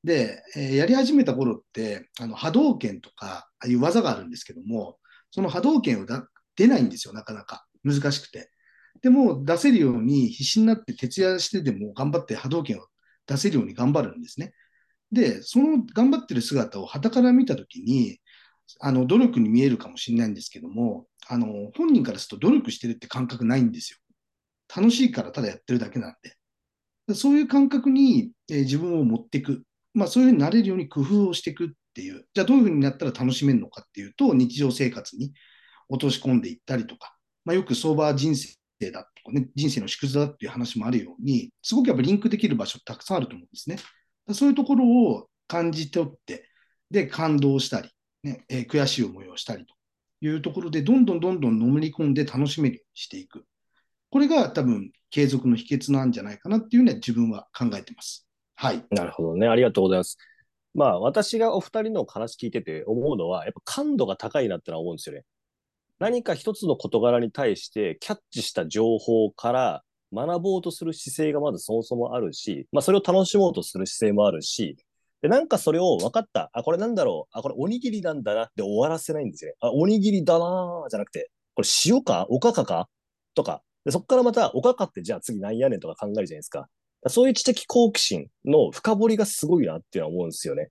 [0.04, 4.98] で、えーやり始めた頃って、あの波動拳とか、ああいう技があるんですけども、
[5.30, 7.66] その波動拳をだ出ないんですよ、なかなか。
[7.84, 8.50] 難しくて。
[9.02, 12.86] でも、出せるように必死になって徹夜してでも頑張って波動拳を
[13.26, 14.52] 出せるように頑張るんですね。
[15.12, 18.18] で、その頑張ってる姿を傍から見たときに、
[18.80, 23.98] あの、努力に見えるかもしれないんですけども、あの、本人からすると努力してるって感覚ないんですよ。
[24.74, 26.14] 楽しいからただやってるだけなん
[27.08, 27.14] で。
[27.14, 29.64] そういう感覚に、えー自分を持っていく。
[29.94, 32.26] まあ、そういうふうになれるように工夫をしていくっていう。
[32.34, 35.32] じゃあ、どういうふうになったら楽しめるのかっていうと、日常生活に
[35.88, 43.78] 落とし込んでいったりとか、まあ、よく相場人生生だとかね、人生の縮図だっていう話もあるように、すごくやっぱリンクできる場所たくさんあると思うんですね。
[44.34, 46.48] そういうところを感じ取って、
[46.90, 47.90] で、感動したり、
[48.22, 49.74] ねえー悔しい思いをしたりと
[50.20, 53.44] いうところで、どんどんどんどんのめり込んで楽しめるようにしていく。
[54.10, 58.26] これが多分継続の秘訣なんじゃないかなっていうのは自分は考えてます。
[58.54, 58.84] はい。
[58.90, 59.46] なるほどね。
[59.46, 60.16] ありがとうございます。
[60.74, 65.24] まあ、私がお二人の話聞いてて思うのは、やっぱ感度が高いなってのは思うんですよね。
[65.98, 69.82] 何か一つの事柄に対してキャッチした情報から
[70.12, 74.76] 学ぼうとする姿勢がまずそもそもあるし、まあそれを楽しもうとする姿勢もあるし、
[75.22, 76.50] で、なんかそれを分かった。
[76.52, 77.38] あ、これなんだろう。
[77.38, 79.56] あ、これおにぎりなんだなって終わらせないんですよね。
[79.60, 82.26] あ、おにぎりだなーじゃなくて、これ塩か？
[82.28, 82.88] おかかか？
[83.34, 86.68] とか、でそこからまた、おかかってじゃあ次なんやねんとか考えるじゃないですか。
[87.08, 90.68] そういう知的好奇心の深掘りがすごいなっていうのは思うんですよね。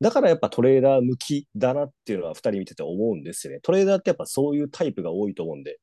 [0.00, 3.60] だからやっぱトレーダー向きだなっていうのは二人見てて思うんですよね。
[3.62, 5.78] トレーダーってやっぱそういうタイプが多いと思うんで、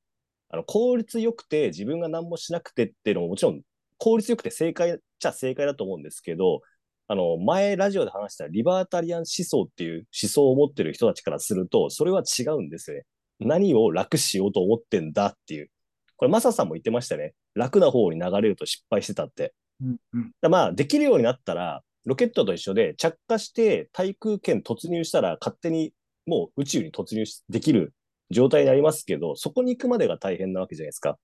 [0.49, 3.61] あの効率よくて自分が何もしなくてっていうのももちろん
[3.97, 6.61] 効率よくて正解っちゃ正解だと思うんですけど、
[7.07, 13.03] あの、前ラジオで話したリバータリアン思想っていう思想を持ってる人たちからすると、それは違うんですよね。
[13.39, 15.69] 何を楽しようと思ってんだっていう。
[16.17, 17.33] これ、マサさんも言ってましたね。
[17.53, 19.53] 楽な方に流れると失敗してたって。
[19.81, 25.93] うんうんまあ、できるようになったら、ロケットと一緒で着火して対空圏突入したら勝手に
[26.25, 27.93] もう宇宙に突入できる
[28.31, 31.09] 状態になりますけど、そこに行くまでが大変なわけじゃないですか。
[31.09, 31.19] だか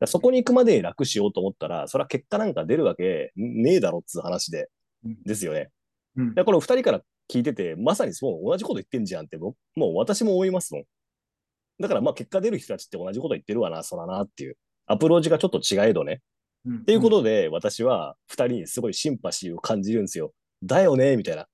[0.00, 4.68] らそこに行くまでに楽しようと思ったら、それは結果なんか出るわけねえだろっつう話で、
[5.04, 5.70] うんですよね。
[6.16, 10.84] うんでこの二人から聞いてて、まさにそう同じこと言ってんじゃんって、僕もう私も思いますもん。
[11.80, 14.56] だからまあ結果出る人たちって同じこと言ってるわな、そらなっていう。
[14.86, 16.20] アプローチがちょっと違えどね。
[16.66, 20.32] うんっていうことで、私は二人にすごいシンパシーを感じるんですよ。
[20.62, 21.42] だよねみたいな。
[21.42, 21.46] っ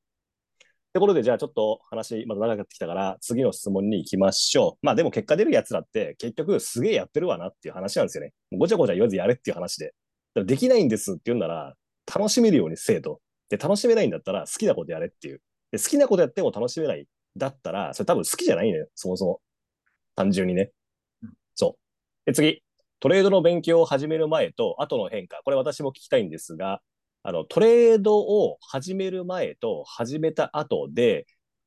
[0.93, 4.87] てことで、じゃあちょっと話まだ長くなってきたから、次の質問に行きましょう。
[4.87, 8.33] まあでも結果出るやつらって結局すげえやってるわなっていう話なんですよね。
[8.53, 9.95] ごちゃごちゃ言わずやれっていう話で。
[10.35, 11.75] できないんですって言うんなら、
[12.13, 13.21] 楽しめるようにせえと。
[13.49, 15.41] で、楽しめないんだったら好きなことやれっていう。
[15.73, 17.07] で、好きなことやっても楽しめない。
[17.37, 18.89] だったら、それ多分好きじゃないのよ。
[18.95, 19.41] そもそも。
[20.17, 20.73] 単純にね
[21.23, 21.33] うん。
[21.55, 21.77] そ
[22.27, 22.27] う。
[22.27, 22.63] で、次。
[23.01, 25.41] トレードの勉強を始める前と後の変化。
[25.45, 26.81] これ私も聞きたいんですが、
[27.23, 31.27] あの、トレードを始める前と始めた後で、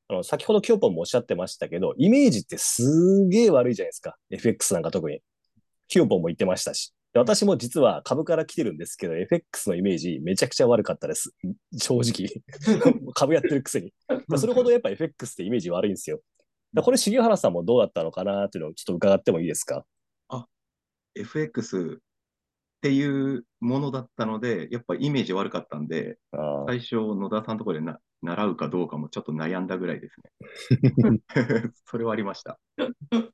[0.10, 4.18] あの、先ほどキョーポンもおっしゃってましたけど、イメージってすげえ悪いじゃないですか。
[4.30, 5.22] FX なんか特に。
[5.88, 6.94] キョーポンも言ってましたし。
[7.14, 11.34] 私も実は株から来てるんですけど、FX のイメージめちゃくちゃ悪かったです。
[11.78, 12.42] 正直。
[13.14, 13.94] 株やってるくせに。
[14.38, 16.22] それほどやっぱ FX ってイメージ悪いんですよ。
[16.82, 19.86] これ、重原さんもどうだったのかなっていうのをちょっと伺ってもいいですか？
[21.16, 22.04] FX っ
[22.82, 26.18] ていうものだったので、やっぱイメージ悪かったんで、
[26.68, 30.16] 最初、野田さんのところでな習うかどうかもちょっと悩んだぐらいです
[31.10, 31.22] ね。
[31.86, 32.60] それはありました。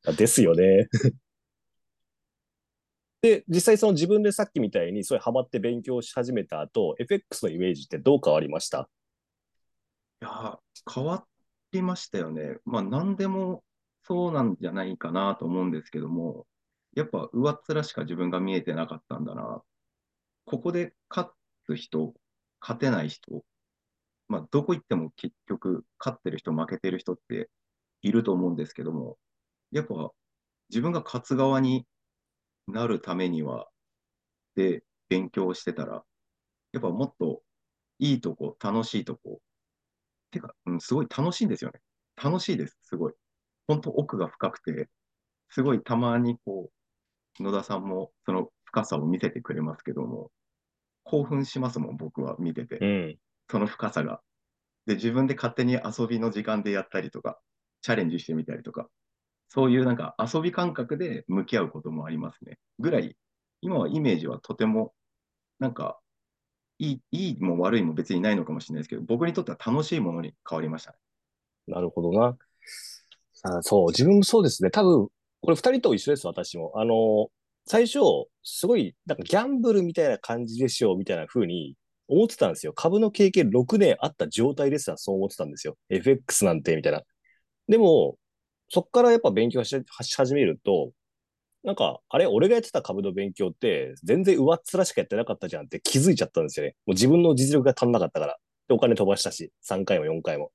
[0.06, 0.88] あですよね。
[3.22, 8.90] で、実際その自分でさっきみたいにそれハマって勉強し始めた後、FX のイメージってどう変わりました？
[10.22, 10.58] いやー、
[10.94, 11.26] 変わ
[11.72, 12.58] りましたよね。
[12.66, 13.64] まあ、何でも
[14.04, 16.46] そうなんじゃないかなと思うんですけども、
[16.98, 19.62] やっぱ上っ面しか自分が見えてなかったんだな。
[20.46, 21.30] ここで勝
[21.68, 22.16] つ人、
[22.60, 23.44] 勝てない人、
[24.28, 27.52] まあ、どこ行っても結局、勝ってる人、負けてる人って
[28.02, 29.20] いると思うんですけども、
[29.72, 30.12] やっぱ
[30.70, 31.86] 自分が勝つ側に
[32.68, 33.68] なるためには、
[34.56, 36.04] で、勉強してたら、
[36.74, 37.44] やっぱもっと
[38.00, 39.40] いいとこ、楽しいとこ、
[40.32, 41.80] てか、うん、すごい楽しいんですよね。
[42.16, 43.14] 楽しいです、すごい。
[43.68, 44.90] 本当奥が深くて、
[45.50, 46.77] すごいたまにこう、
[47.44, 50.32] 野田さんもその深さを見せてくれますけども、
[51.04, 52.78] 興奮しますもん、僕は見てて。
[52.80, 53.18] うん。
[53.50, 54.22] その深さが。
[54.86, 57.40] で、自分で勝手に遊びの時間でやったりとか、
[57.82, 58.90] チャレンジしてみたりとか、
[59.50, 62.58] そういうなんか遊び感覚で向き合うこともありますね。
[62.80, 63.16] ぐらい、
[63.62, 64.94] 今はイメージはとても、
[65.60, 66.00] なんか、
[66.80, 70.98] いい、いいも悪いも別にないのかもしれないですけど、僕にとっては楽しいものに変わりましたね。
[71.68, 72.38] なるほどな。
[73.44, 74.70] あそう、自分もそうですね。
[74.70, 75.08] 多分、
[75.42, 76.74] これ二人と一緒です、私も。
[76.76, 77.30] あの、
[77.66, 78.00] 最初、
[78.44, 81.76] すごい、なんかギャンブルみたいな感じでしょう、みたいな風に
[82.08, 82.74] 思ってたんですよ。
[82.74, 85.78] 株の経験6年あった状態ですらそう思ってたんですよ。
[85.90, 87.04] FX なんて、みたいな。
[87.68, 88.18] でも、
[88.70, 89.84] そっからやっぱ勉強し
[90.16, 90.92] 始めると、
[91.64, 96.76] なんか、あれ、俺がやってた株の勉強って、全然上っ面しかやってなかったじゃんって気づいちゃったんですよね。
[96.86, 98.38] もう自分の実力が足んなかったから。
[98.70, 100.52] で、お金飛ばしたし、3回も4回も。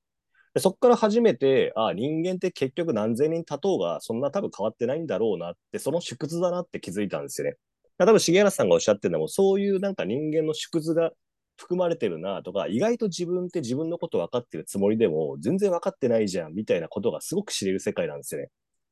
[0.55, 7.57] でそこから初めて、ああ人間って結局何千人立とうが、そんな多分変わってないんだろうなって、その縮図だなって気づいたんですよね。
[7.99, 11.12] 多分、重原さんがおっしゃってるのも、そういうなんか人間の縮図が
[11.57, 18.49] 含まれてるなとか、意外と自分って自分のこと分かってるつもりでも、全然分かってないじゃん、みたいなことがすごく知れる世界なんですよね。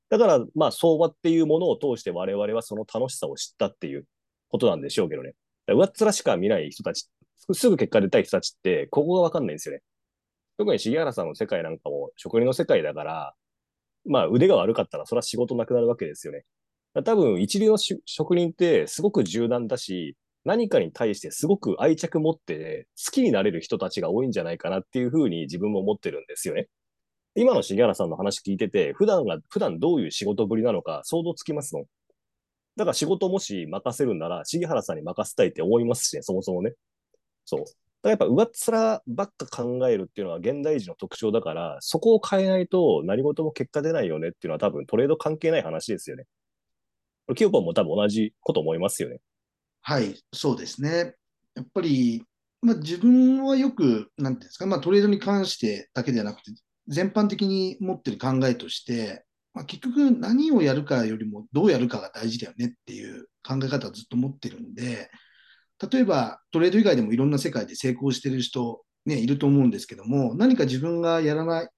[0.08, 4.06] だから、まあ、相場っていうものを通して我々はその楽しさを知ったっていう
[4.48, 5.34] ことなんでしょうけどね。
[5.68, 7.08] 上っ面しか見ない人たち、
[7.52, 9.82] すぐ結果出たい人たちって、ここが分かんないんですよね。
[10.60, 13.34] 特に重原さんの世界なんかも職人の世界だから、
[14.04, 16.44] まあ腕が悪かったらそれは仕事なくなるわけですよね。
[17.02, 26.68] 多分一流の職人ってすごく柔軟だし、何かに対してすごく愛着持って好きになれる人たちが多いんじゃないかなっていうふうに自分も思ってるんですよね。
[27.36, 31.84] 今の重原さんの話聞いてて、普段が、普段どういう仕事ぶりなのか想像つきますの。
[32.76, 36.74] だから仕事もし任せるなら、重原さんに任せたいって思いますしね、そもそもね。
[37.46, 37.64] そう。
[38.02, 38.50] だからやっぱ上っ
[39.06, 46.24] 面ばっか考えるっていうのは現代人の特徴だから、そこを変えないと何事も結果出ないよねっていうのは多分トレード関係ない話ですよね。
[47.26, 49.20] これ、キヨポンも多分同じこと思いますよね。
[49.82, 51.14] はい、そうですね。
[51.54, 52.24] やっぱり、
[52.62, 56.52] まあ、自分はよく、なんていうんですか、まあ、トレードに関してだけではなくて、
[56.88, 65.10] 全般的に持ってる考えとして、まあ、結局何をやるかよりもどうやるかが大事だよねっていう考え方をずっと持ってるんで、
[65.90, 71.68] 例えばトレード以外でもいろんな世界で成功してる人、ね、いると思うんですけども、何か自分がやらない、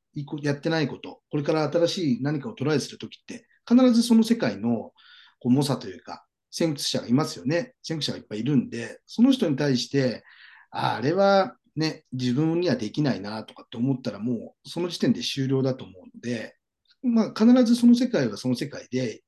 [0.43, 4.93] やってないこと、これから新しい何かをトライするときって、必ずその世界の
[5.39, 7.75] こう猛者というか、先駆者がいますよね。
[7.83, 10.23] 先駆者がいっぱいいるんで、その人に対して、
[10.71, 16.57] あれはね、自分にはできないなとかって思ったらもうその時点で終了だと思うので、
[17.03, 19.23] まあ必ずその世界はその世界で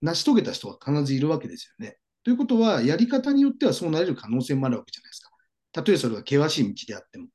[0.00, 1.98] 成し遂げた人が必ずいるわけですよね。
[2.26, 5.30] ということは、やり方によってはそうなれる可能性もあるわけじゃないですか。
[5.70, 7.28] たとえそれが険しい道であっても。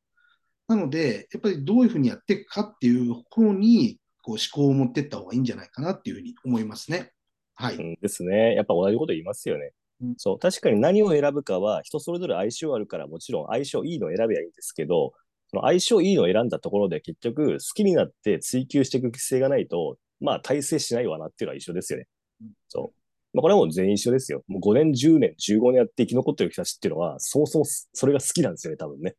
[0.67, 7.13] なので、やっぱりどういうふうにやっていくかっていう方にこう思考を持っていった方がいいんじゃないかなっていうふうに思いますね。
[7.55, 7.77] はい。
[7.77, 8.53] うんですね。
[8.53, 9.71] やっぱ同じこと言いますよね。
[10.01, 10.39] うんそう。
[10.39, 15.13] 確かに何を選ぶかは人それぞれ相性あるからもちろん相性いいのを選べばいいんですけど、
[15.51, 22.07] その相性いいのを選んだところで結局好きになって追求していく規制がないと、まあ大成しないわなっていうのは一緒ですよね
[22.41, 22.49] うん。
[22.67, 23.00] そう。
[23.33, 24.43] まあこれはもう全員一緒ですよ。
[24.47, 29.15] もう5年、10年、15年やって生き残ってる人たちっていうのは、そもそもそれが好きなんですよね、多分ね。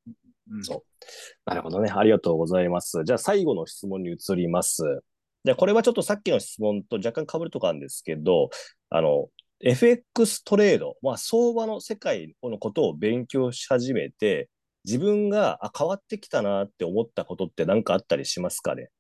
[0.51, 0.83] うんそう
[1.47, 1.91] なるほどね。
[1.91, 3.03] ありがとうございます。
[3.05, 4.83] じゃあ最後の質問に移ります。
[5.45, 8.51] じゃあこれはちょっとさっきの質問と若干被るとこあるんですけど、
[8.91, 9.29] あの、
[9.61, 14.49] FX トレード、まあ相場の世界のことを勉強し始めて、
[14.85, 18.91] 自分があ変わってきたなって思ったことって何かあったりしますかね？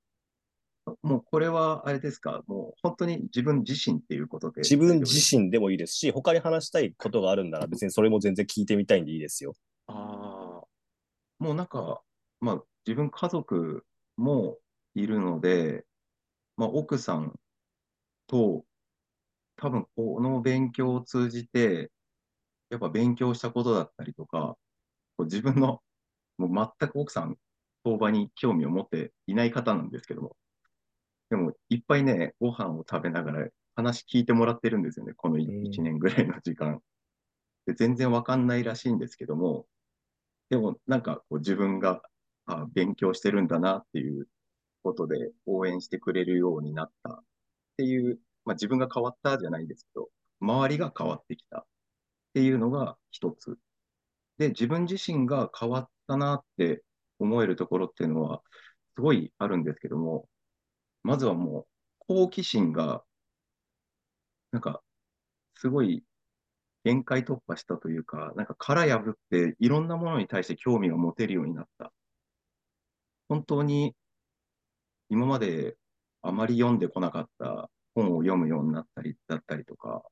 [1.03, 4.63] もうこれはあれですか、もう本当に自分自身っていうことで。
[4.63, 9.55] 自分自身でもいいですし、他に話したいことがあるんなら別にそれも全然聞いてみたいんでいいですよ。
[9.87, 10.67] ああ、
[11.39, 12.03] もうなんか、
[12.41, 13.85] まあ自分家族
[14.17, 14.59] も
[14.95, 15.85] いるので、
[16.57, 17.39] まあ奥さん
[18.27, 18.65] と
[19.57, 21.93] 多分この勉強を通じて、
[22.71, 24.57] やっぱ勉強したことだったりとか、
[25.21, 25.81] 自分の
[26.39, 27.37] もう全く奥さん、
[27.85, 30.37] 相場に興味を持っていない方なんですけども、
[31.33, 36.83] でもいっぱいね、ご飯を食べながら話聞いてもらってるんですよね、このうん1年ぐらいの時間。
[37.65, 39.67] で全然わかんないらしいんですけども、
[40.51, 42.03] でもなんかこう自分が
[42.45, 44.29] あ勉強してるんだなっていう
[44.83, 47.15] ことで応援してくれるようになった。
[47.15, 47.25] っ
[47.79, 51.61] ていう、まあ自分が変わったじゃないですけど、周りが変わってきた。
[51.61, 51.65] っ
[52.35, 53.59] ていうのが一つ。
[54.39, 56.85] で、自分自身が変わったなって
[57.19, 58.43] 思えるところっていうのは
[58.97, 60.29] すごいあるんですけども、
[61.03, 61.67] まずはもう
[61.99, 63.05] 好奇心が、
[64.53, 64.83] なんか
[65.55, 66.05] すごい
[66.85, 71.93] 限界突破したというか、なんか殻破っていろんなものに対して興味を持てるようになった。
[73.29, 73.95] 本当に
[75.09, 75.77] 今まで
[76.23, 80.03] あまり読んでこなかった本を読むようになったりだったりとか、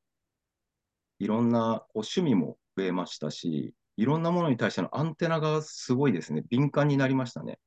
[1.18, 7.58] いろんなこう趣味も増えましたし、いろんなものに対してのアンテナがすごいですね、敏感になりましたね。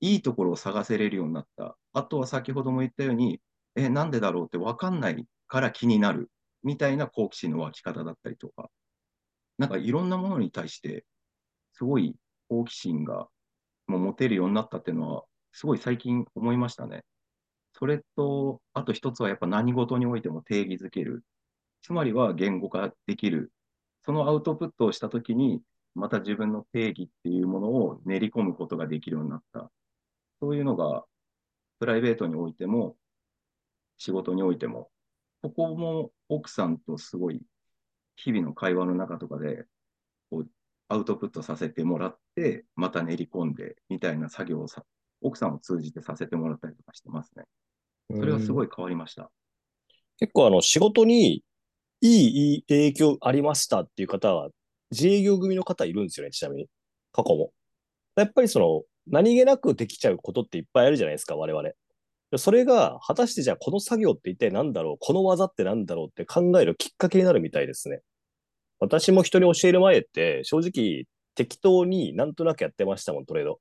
[0.00, 1.76] いいところを探せれるようになった。
[1.92, 3.40] あとは先ほども言ったように、
[3.74, 6.30] え、なんでだろうって分かんないから気になる
[6.62, 8.70] みたいな好奇心の湧き方だったりとか、
[9.58, 11.04] なんかいろんなものに対して、
[11.72, 12.14] すごい
[12.48, 13.28] 好奇心が
[13.86, 17.04] もう持てるようになったっていうのは、すごい最近思いましたね。
[17.72, 21.24] それと、あと一つはやっぱ何事においても定義づける。
[21.82, 23.52] つまりは言語化できる。
[24.02, 25.62] そのアウトプットをしたときに、
[25.94, 29.70] また自分の定義っていうものを練り込むことができるようになった。
[30.40, 31.04] そういうのが、
[31.78, 32.96] プライベートにおいても、
[33.98, 34.90] 仕事においても、
[35.42, 37.42] ここも奥さんとすごい、
[38.16, 39.66] 日々の会話の中とかで、
[40.30, 40.48] こう、
[40.88, 44.84] アウトプットさせてもらって、また練り込んで、みたいな作業をさ、
[45.20, 47.44] 奥さんを通じてさせてもらったりとかしてますね。
[48.16, 49.30] それはすごい変わりました。
[50.18, 51.44] 結構あの仕事に
[52.00, 54.50] いい影響ありましたっていう方は
[54.90, 56.68] 自営業組の方いるんですよね、ちなみに。
[57.12, 57.52] 過去も。
[58.16, 61.70] やっぱりその何気なくできちゃうことっていっぱいあるじゃないですか、我々。
[62.36, 68.02] それが果たしてじゃあこの作業って一体何だろうこの技って何だろうって考えるきっかけになるみたいですね。
[68.80, 71.04] 私も人に教える前って正直
[71.34, 73.60] 適当になんとなくやってましたもん、トレード。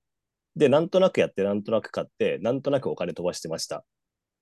[0.55, 3.85] で、なんとなくやって、なんとなく買って、なんとなくお金飛ばしてました。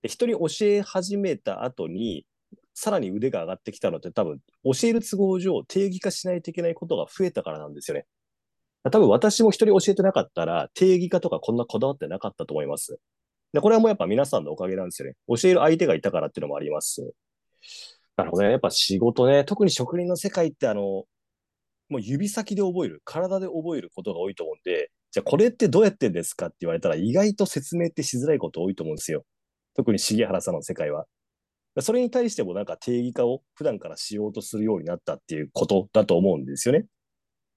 [0.01, 2.25] で、人に教え始めた後に、
[2.73, 8.05] さらに腕が上がってきたのって多分、教える都合上定義化しないといけないことが増えたからなんですよね。
[8.91, 12.99] 多分私も人教えてなかったら、定義化とかこんなこだわってなかったと思います。
[13.53, 15.15] で、これはもうやっぱ皆さんのおかげなんですよね。
[15.27, 17.13] 教える相手がいたからっていうのもあります。
[18.17, 18.51] なるほどね。
[18.51, 21.05] やっぱ仕事ね、特に職人の世界ってあの、
[21.89, 29.23] もう指先で覚える、体で覚えることが多いと思うんで、じゃあこれってどうやってんですかって言われたら意外と説明ってしづらいこと多いと思うんですよ。
[29.75, 31.05] 特に重原さんの世界は。
[31.81, 36.85] それに対してもなんか定義化を普段からしようとするようになったっていうことだと思うんですよね。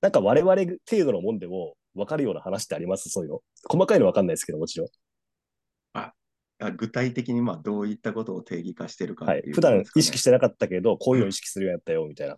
[0.01, 3.09] なんか我々程度のもんでも分かるような話ってあります？
[3.09, 3.41] そういうの。
[3.69, 4.89] 細かいの分かんないですけど、もちろん。
[6.61, 9.27] あ具体的にまあどういったことを定義化してるか。
[9.27, 12.37] はい普段意識しててなかったけど、こういうのを意識するようになったよ、みたいな。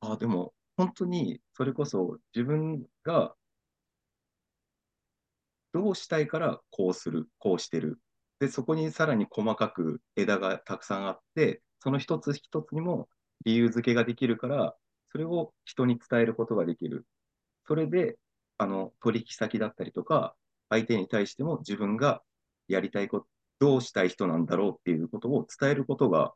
[0.00, 3.34] あ、でも、本当に、それこそ自分が
[5.72, 8.00] どうしたいからこうする、こうしてる。
[8.40, 13.08] で、そこにさらに細かく枝がたくさんあって、その一つ一つにも
[13.44, 14.74] 理由付けができるから、
[15.10, 17.06] それを人に伝えることができる。
[17.66, 18.16] それで、
[18.58, 20.34] あの、取引先だったりとか、
[20.68, 22.22] 相手に対しても自分が
[22.68, 23.26] やりたいこと、
[23.58, 26.34] どうしたい人なんだろうっていうことを伝えることが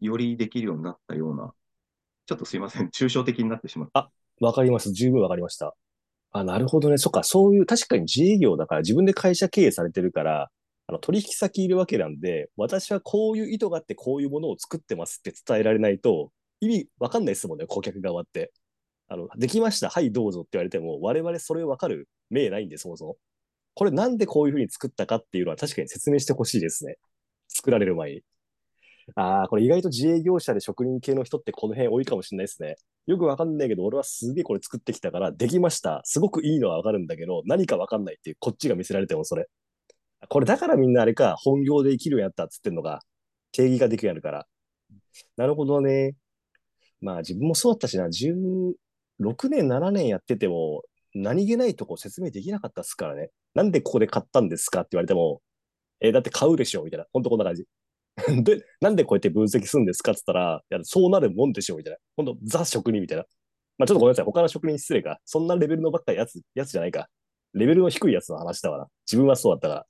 [0.00, 1.52] よりできるようになったような、
[2.26, 4.00] ちょっとすいません、 抽象的になってしまった。
[4.00, 4.10] あ
[4.40, 4.92] わかります。
[4.92, 5.74] 十分わかりました。
[6.30, 6.98] あ、なるほどね。
[6.98, 10.50] そっか、そういう、確かに自営業だから自分で会社経営されてるから、
[10.86, 16.30] あの、取引先いるわけなんで、私はこういう意図があってこういうものを作ってますって伝えられないと、
[16.60, 18.52] 意味わかんないですもんね、顧客側って。
[19.08, 19.88] あの、できました。
[19.88, 23.16] はい、どうぞって言われても、我々それわかる目ないんで、そもそも。
[23.74, 26.96] これなんでこういうふうに作ったかっていうのは確かに説明してほしいですね。
[27.48, 28.22] 作られる前に。
[29.14, 32.76] ああ、これ意外と自営業者で職人系の人ってこの辺多いかもしれないですね。
[33.06, 36.02] よくわかんないけど、俺はすげえこれ作ってきたから、できました。
[36.04, 39.48] すごくいいのはわかるんだけど、何かわかんないっていう、こっちが見せられてもそれ。
[40.28, 43.00] これだからみんなあれか、本業で生きるようになったっつってんのが、
[43.52, 44.46] 定義ができるようになるから。
[45.36, 46.16] なるほどね。
[47.00, 48.74] まあ自分もそうだったしな、16
[49.48, 50.82] 年、7年やってても、
[51.14, 53.30] 何気ないとこ説明できなかったっすからね。
[53.54, 54.80] なんでここで買ったんですか？
[54.80, 55.40] って言われても、
[56.00, 56.84] えーだって買うでしょ？
[56.84, 57.06] みたいな。
[57.12, 57.64] ほんとこんな感じ。
[58.44, 60.12] で、なんでこうやって分析するんですか？
[60.12, 61.76] って言ったら、いや、そうなるもんでしょ？
[61.76, 61.98] みたいな。
[62.16, 63.24] ほんと、ザ職人みたいな。
[63.78, 64.24] まあちょっとごめんなさい。
[64.26, 65.18] 他の職人失礼か。
[65.24, 67.08] そんなレベルのばっかりやつ、やつじゃないか。
[67.54, 68.88] レベルの低いやつの話だわな。
[69.06, 69.86] 自分はそうだったから。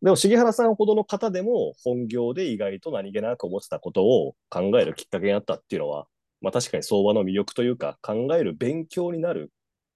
[0.00, 6.06] でも、重原さんほどの方でも、本業で意外と何気なく思ってたことを考えるきっかけになったっていうのは、
[6.42, 9.50] まあ確かに相場の魅力というか、考える勉強になる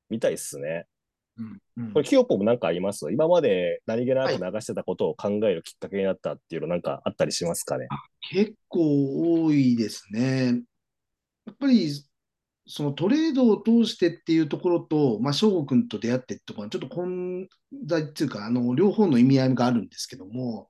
[0.09, 0.87] みたいっすね。
[1.39, 3.13] うんうんこれ、キヨポもなんかあります？
[3.13, 7.89] 今まで何気なく流してたことを考えるきっかけになったっていうのなんかあったりしますかね？
[8.31, 10.63] 結構多いですね。
[11.45, 11.91] やっぱり、
[12.67, 17.47] そのトレードを通してっていうところと、まあ、翔吾君と出会ってってところは、ちょっと混
[17.87, 20.69] 在っていうか、あの、両方の意味合いがあるんですけども、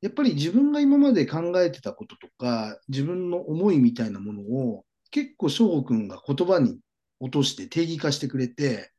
[0.00, 6.78] やっぱり自分が今まで考えてたこととか、自分の思いみたいなものを、結構翔吾君が言葉に
[7.20, 8.92] 落として定義化してくれて、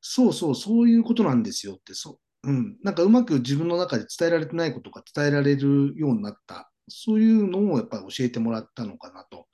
[0.00, 6.70] そうそう、そういうことなんですよって、そう、うん、なんかうまく自分の中で伝えられてないことが伝えられるようになった。
[6.88, 9.46] そういうのをやっぱり教えてもらったのかなと。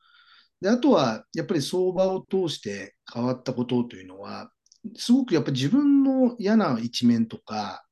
[0.61, 4.51] で、あとは、やっぱり相場を通して変わったことというのは、
[4.97, 7.85] すごくやっぱり自分の嫌な一面とか、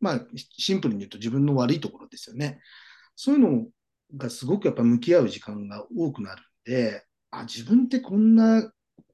[0.00, 2.60] まあ、シンプルに言うと自分の悪いところですよね。
[3.16, 3.66] そういうの
[4.16, 8.70] がすごくやっぱ向き合う時間が多くなるんで、あ、自分ってこんな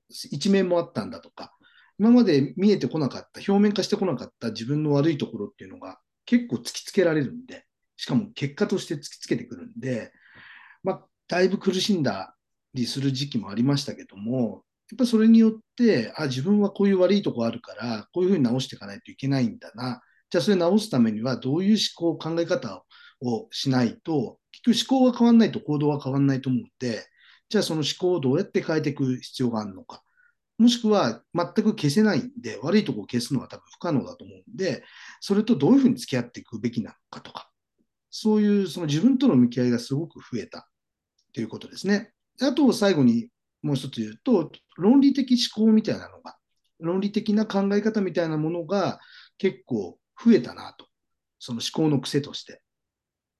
[0.08, 1.54] 一面もあったんだとか、
[1.98, 7.66] 今まで見えてこなかった、表面化してこなかった自分の悪いところっていうのが結構突きつけられるんで、
[7.96, 10.12] しかも結果として突きつけてくるんで、
[10.82, 12.34] まあ、だいぶ苦しんだ
[12.72, 20.00] りする時期もありましたけども、やっぱそれによって、あ、自分はこういう悪いとこあるから、こういうふうに直していかないといけないんだな。
[20.30, 22.84] じゃあそれ直すためにはどういう思考、考え方
[23.20, 27.04] をしないと、結局思考が変わらないと行動は変わらないと思うので、
[27.48, 30.02] じゃあその思考をどうやって変えていく必要があるのか。
[30.56, 34.84] もしくは全く消せないんで、悪いとこを消すのは多分不可能だと思うんで、
[35.20, 37.50] それとどういうふうに付き合っていくべきなのかとか、
[38.10, 40.68] そういうその自分との向き合いがすごく増えた
[41.32, 42.12] ということですね。
[42.42, 43.30] あと最後に
[43.62, 46.36] もう一つ言うと、論理的思考みたいなのが、
[46.78, 49.00] 論理的な考え方みたいなものが
[49.38, 50.86] 結構増えたなと。
[51.38, 52.60] その思考の癖として。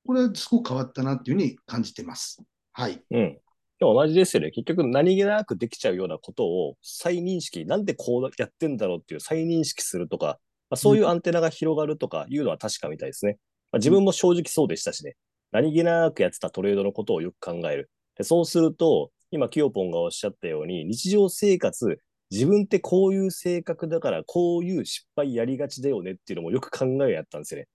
[0.07, 2.43] これはすごく変わったなっていうふうに感じてます。
[2.73, 3.03] はい。
[3.11, 3.39] うん。
[3.79, 4.51] でも同じですよね。
[4.51, 10.39] 結局何気なくできちゃうようなことを再認識、なんでこうやってんだろうっていう再認識するとか、
[10.71, 13.39] まあ、そういうアンテナが広がるとかいうのは確かみたいですね。
[13.73, 15.17] まあ、自分も正直そうでしたしね。
[15.53, 17.91] 何気なくやってたトレードのことをよく考える。
[18.17, 22.01] でそうすると、今、キヨポンがおっしゃったように、日常生活、
[22.31, 27.69] 自分ってこういう性格だから、こういう失敗やりがちだよねっていうのもよく考えやったんですよね。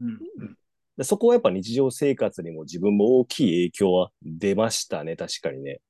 [0.00, 0.56] うん
[0.96, 5.80] でそこはやっぱ日常生活にも自分も大きい影響は出ましたね、確かにね。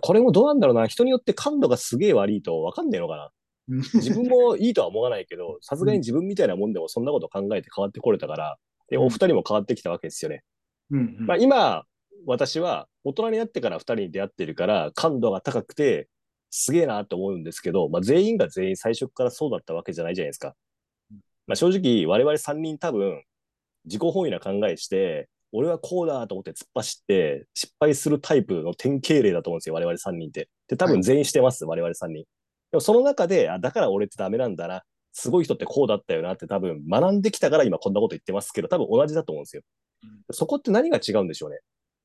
[0.00, 0.88] これもどうなんだろうな。
[0.88, 3.30] 人によって感度がすげえ悪いと分かんねえのかな。
[3.68, 8.56] うん自分もいいとは思わないけど、さすがに自分みたいなもんでもそんなこと考えて変わってこれたから、
[8.88, 10.42] で、お二人も変わってきたわけですよね。
[10.90, 11.84] うんうんまあ今、
[12.26, 16.08] 私は大人になってから二人に出会ってるから、感度が高くて、
[16.54, 20.54] すげえなと思うんですけど、まあ全員が全員最初からそうだったわけじゃないじゃないですか。
[21.46, 23.24] まあ正直、我々三人多分、
[23.86, 30.50] 自己本位な考えして、俺はこうだと思って突っ走って、失敗するタイプの典型例だと思うんですよ、我々3人って。
[30.68, 32.24] で、多分全員してます、我々3人。
[32.70, 34.82] でもその中で、あ、だから俺ってダメなんだな。
[35.12, 39.62] すごい人ってこうだったよなって多分学んできたから今こんなこと言ってますけど、多分同じだと思うんですよ。
[40.30, 41.60] そこって何が違うんでしょうね。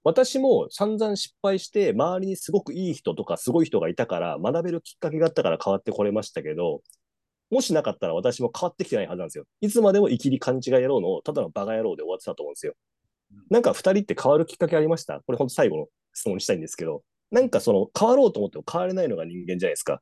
[0.08, 6.82] 私も散々失敗して、周りにすごくいい人とかすごい人がいたから、学べるきっかけがあったから変わってこれましたけど、
[7.52, 9.44] もしなかったら私も変わってきてないはずなんですよ。
[9.60, 12.76] いつまでも生きり勘違い野郎の、ただのバカ野郎で終わってたと思うんですよ。
[13.50, 15.20] なんか二人って変わるきっかけありました？
[15.26, 20.02] これ本当最後の質問にしたいんですけど、なんかその変わろうと思っても変われないのが人間じゃないですか。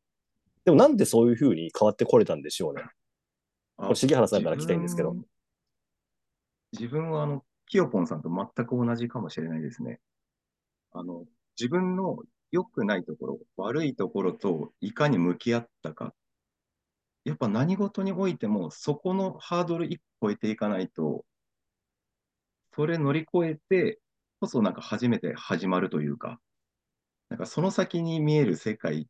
[0.66, 2.84] でもなんでそういう風に変わってこれたんでしょうね。
[3.76, 5.14] これ重原さんから聞きたいんですけど。
[5.14, 5.30] 自分
[6.74, 10.00] 自分はあの、キヨポンさんと全く同じかもしれないですね。
[10.92, 11.26] あの、
[11.60, 12.20] 自分の
[12.52, 16.14] 良くないところ、悪いところといかに向き合ったか。
[17.26, 21.26] やっぱ何事においても、そこのハードル一個超えていかないと、
[22.76, 24.00] それ乗り越えて
[24.40, 26.40] こそなんか初めて始まるというか、
[27.30, 29.08] なんかその先に見える世界、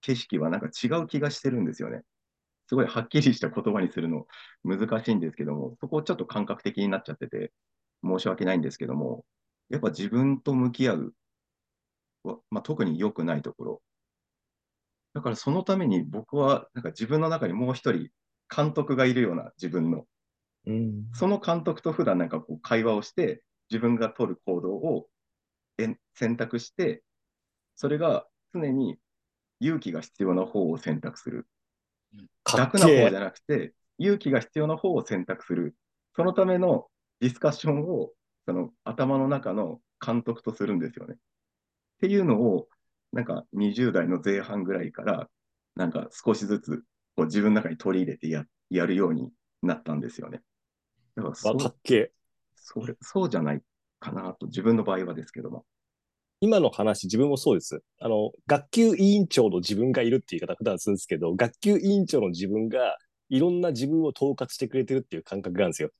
[0.00, 2.02] 景色はなんか違う気がしてるんですよね。
[2.68, 4.26] すごいはっきりした言葉にするの
[4.64, 7.52] 難しいんですけども、そこをちょっと感覚的になっちゃってて、
[8.04, 9.24] 申し訳ないんですけども、
[9.68, 11.14] やっぱ自分と向き合う、
[12.24, 13.82] わまあ、特に良くないところ。
[15.14, 18.10] だからそのために僕はなんか自分の中にもう一人
[18.54, 20.06] 監督がいるような自分の、
[20.66, 21.04] うん。
[21.12, 25.06] その監督と普段なんかこう会話をして、自分が取る行動を
[26.14, 27.02] 選択して、
[27.76, 28.98] それが常に
[29.60, 31.46] 勇気が必要な方を選択する。
[32.56, 35.76] 楽な方じゃなくて、勇気が必要な方を選択する。
[36.16, 36.88] そのための
[37.20, 38.10] ディスカッションを
[38.46, 41.14] その頭の中の監督とするんですよね。
[41.14, 41.16] っ
[42.00, 42.66] ていうのを、
[43.12, 45.28] なんか20代の前半ぐらいから、
[45.76, 46.82] なんか少しずつ
[47.16, 49.30] こう自分の中に取り入れてややるように
[49.62, 50.40] なったんですよね。
[51.16, 52.12] だからそわかっけえ。
[52.54, 53.60] それそうじゃない
[53.98, 55.64] かなと、自分の場合はですけども。
[56.40, 57.82] 今の話、自分もそうです。
[57.98, 62.96] あの、学級委員長の自分がいるっていう言い方普段するんですけど、学級委員長の自分が
[63.28, 65.90] いろんな自分を統括してくれてるっていう感覚があるんですよ。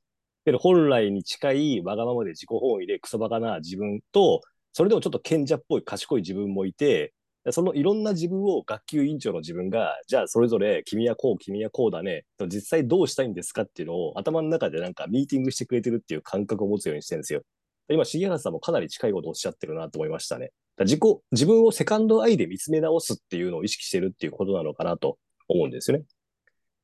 [0.45, 4.41] けど本来に近いわがままで自己本位でクソバカな自分と、
[4.73, 7.13] それでもちょっと賢者っぽい賢い自分もいて、
[7.51, 17.43] そのいろんな自分を学級委員長の自分が、じゃあそれぞれ君はこう、君はこうだね、実際どうしたいんですかっていうのを頭の中でなんかミーティングしてくれてるっていう感覚を持つようにしてるんですよ。
[17.89, 20.53] 今、重原さんもかなり近いことをおっしゃってるなと思いましたね。
[20.79, 21.01] 自己、
[21.33, 25.19] 自分をセカンドアイで見つめ直すっていうのを意識してるっていうことなのかなと
[25.49, 26.05] 思うんですよね。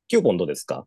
[0.08, 0.86] キヨポンどうですか？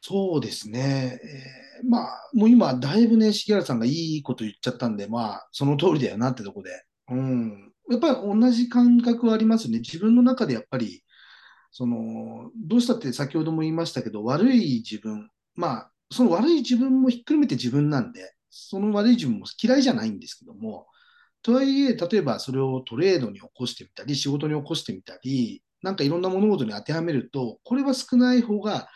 [0.00, 1.20] そうですね。
[1.22, 6.84] えーまあ、もう今、だいぶね、重原さんがいいこと言っちゃったんで、まあ、その通りだよなってとこで。
[7.08, 7.72] うん。
[7.90, 9.78] やっぱり同じ感覚はありますね。
[9.78, 11.02] 自分の中でやっぱり、
[11.70, 20.86] その、どうしたって先ほども言いましたけど、悪い自分、まあ、その悪い自分もひっくるめて自分なんで、その悪い自分も嫌いじゃないんですけども、
[21.42, 28.88] とはいえ、例えばそれをトレードに起こしてみたり、仕事に起こしてみたり、なんかいろんな物事に当てはめると、これは少ない方が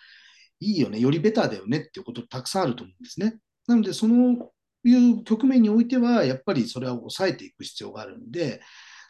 [0.65, 3.39] いいよね、よりベターだよねっていうことたくさんあると思うんですね。
[3.67, 4.51] なので、その
[4.85, 8.61] いう局面においては、やっぱりそれは抑えていく必要があるんで、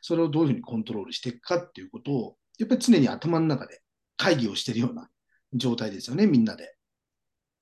[0.03, 3.81] それをどういうふうにコントロールしていくかっていうことを、やっぱり常に頭の中で
[4.17, 5.09] 会議をしているような
[5.53, 6.77] 状態ですよね、みんなで。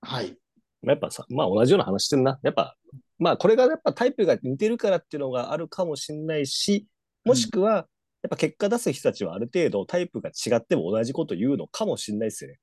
[0.02, 0.36] はい。
[0.82, 2.38] やっぱさ、まあ同じような話してるな。
[2.42, 2.76] やっぱ、
[3.18, 6.86] まあこれがやっぱタイプが似てるからっていうのがあるかもしれないし、
[7.24, 7.86] もしくは、
[8.22, 12.58] やっぱ結果出す人たちはある程度タイプが違っても同じこと言うのかもしれないですよね。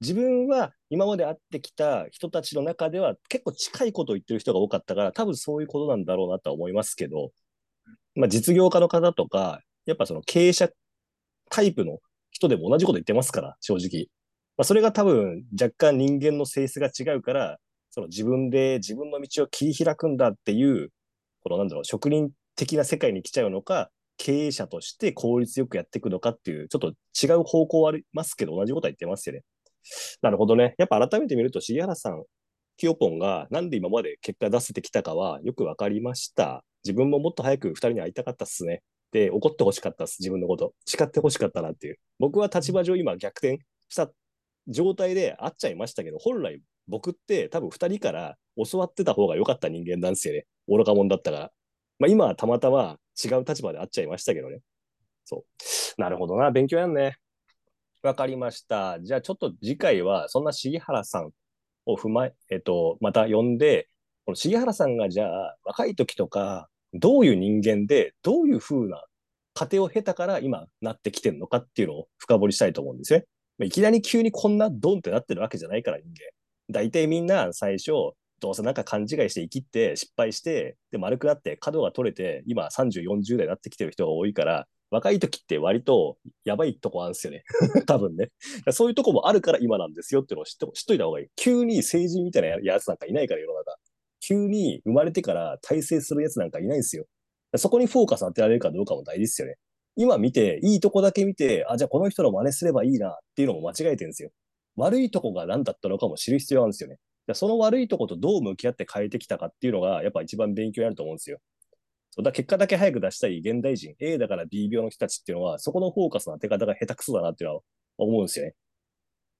[0.00, 7.30] 自分は今まで会ってきた人たちの中では結構近いことを言ってる人が多かったから、多分そういうことなんだろうなとは思いますけど、
[8.14, 10.68] まあ実業家の方とか、やっぱその経営者
[11.50, 11.98] タイプの
[12.30, 14.06] 人でも同じこと言ってますから、正直。
[14.56, 17.58] まあそれが多分若干人間の性質が違うから、
[17.90, 20.90] その自分で自分の道を切り開くんだっていう、
[21.42, 26.94] このなんだろう、職人的な世界に来ちゃうのか、経営者として効率よくやっていくのかっていう、ちょっと
[27.26, 29.42] 違う方向はありますけど、同じことは言ってますよね。
[30.22, 30.74] なるほどね。
[30.78, 32.24] やっぱ改めて見ると、重原さん、
[32.76, 36.64] キヨポンがなんで今まで結果出せてきたかはよくわかりました。
[36.84, 38.82] 自分ももっと早く二人に会いたかったっすね。
[39.12, 40.74] で、怒ってほしかったっす、自分のこと。
[40.86, 41.98] 叱ってほしかったなっていう。
[42.18, 44.10] 僕は立場上今逆転した
[44.68, 48.36] 状態で会っちゃいましたけど、本来僕って多分二人から
[48.70, 50.46] 教わってた方が良かった人間なんですよね。
[50.68, 51.52] 愚か者だったから。
[51.98, 54.58] まあ今はたまたま違う立場で会っちゃいましたけどね。
[55.24, 55.44] そ
[55.96, 56.00] う。
[56.00, 56.50] なるほどな。
[56.50, 57.16] 勉強やんね。
[58.04, 59.00] わかりました。
[59.00, 61.30] じゃあちょっと次回はそんな重原さん
[61.86, 63.88] を踏まえ、えっと、また呼んで、
[64.26, 69.02] この重原さんがじゃあ若い時とか、どういう人間で、どういう風な
[69.54, 73.24] 過程を経たから今なってきてるのかっていうのを深掘りしたいと思うんですね。
[73.66, 76.14] いきなり急にこんなドンってなってるわけじゃないから人間。
[76.70, 77.92] 大体みんな最初、
[78.40, 87.42] どうせなんか勘違いして生きって失敗して、で、丸くなって角が取れて、今30、40代になってきてる人が多いから、若い時って割とやばいとこあるんですよね。
[87.86, 88.30] 多分ね。
[88.70, 91.26] そういうとこもあるから今なんですよっていうのを知って知っといた方がいい。
[91.34, 93.76] 急に成人みたいなやつなんかいないから世の中。
[94.20, 97.06] 急に生まれてから大成するやつなんかいないんですよ。
[97.56, 99.56] そこにフォーカス当てられるかどうかも大事ですよね。
[99.96, 104.30] 今見て、いいとこだけ見て、あ、じゃあこの人の真似すればいいなっていうのも間違えてるんですよ。
[104.76, 106.98] 悪いとこが何だったのかも知る必要あるんですよね。
[107.26, 111.38] でその悪いとことどう向き合って変えてきたかっていうのが、やっぱ一番勉強になると思うんですよ。
[112.14, 117.62] そうだ結果だけ早く出したい現代人、A だから B 病の人たちっていうのは、そこのフォーカスの当て方が下手くそだなっていうのは
[117.98, 118.52] 思うんですよね。
[118.52, 118.54] っ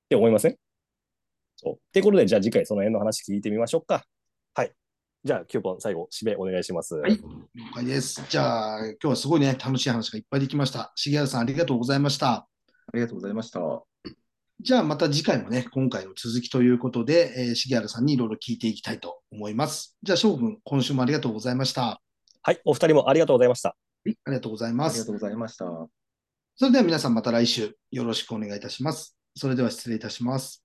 [0.09, 0.57] て思いません？
[1.55, 1.75] そう。
[1.75, 4.03] ってことで、じゃあ次回その辺の話聞いてみましょうか。
[4.55, 4.72] はい。
[5.22, 6.97] じゃあ、キューポン最後、締めお願いします。
[6.97, 7.20] はい了
[7.77, 8.25] 解です。
[8.29, 10.93] じゃあ、今日はすごいね、楽しい話がいっぱいできました。
[10.97, 12.33] 重原さん、ありがとうございました。
[12.33, 12.49] あ
[12.93, 13.61] りがとうございました。
[14.61, 19.97] じゃあ、また次回もね、今回の続きということで、えー、重原さんにいろいろ聞いていきたいと思います。
[20.03, 22.01] じゃあ、翔くん、今週もありがとうございました。
[22.47, 22.61] はい。
[22.66, 23.70] お二人もありがとうございました。
[23.70, 23.74] は
[24.05, 25.11] い、ありがとうございますありがと。
[25.12, 25.64] うございました。
[26.57, 29.16] それでは皆さんまた来週よろしくお願いいたします。
[29.34, 30.64] それでは失礼いたします。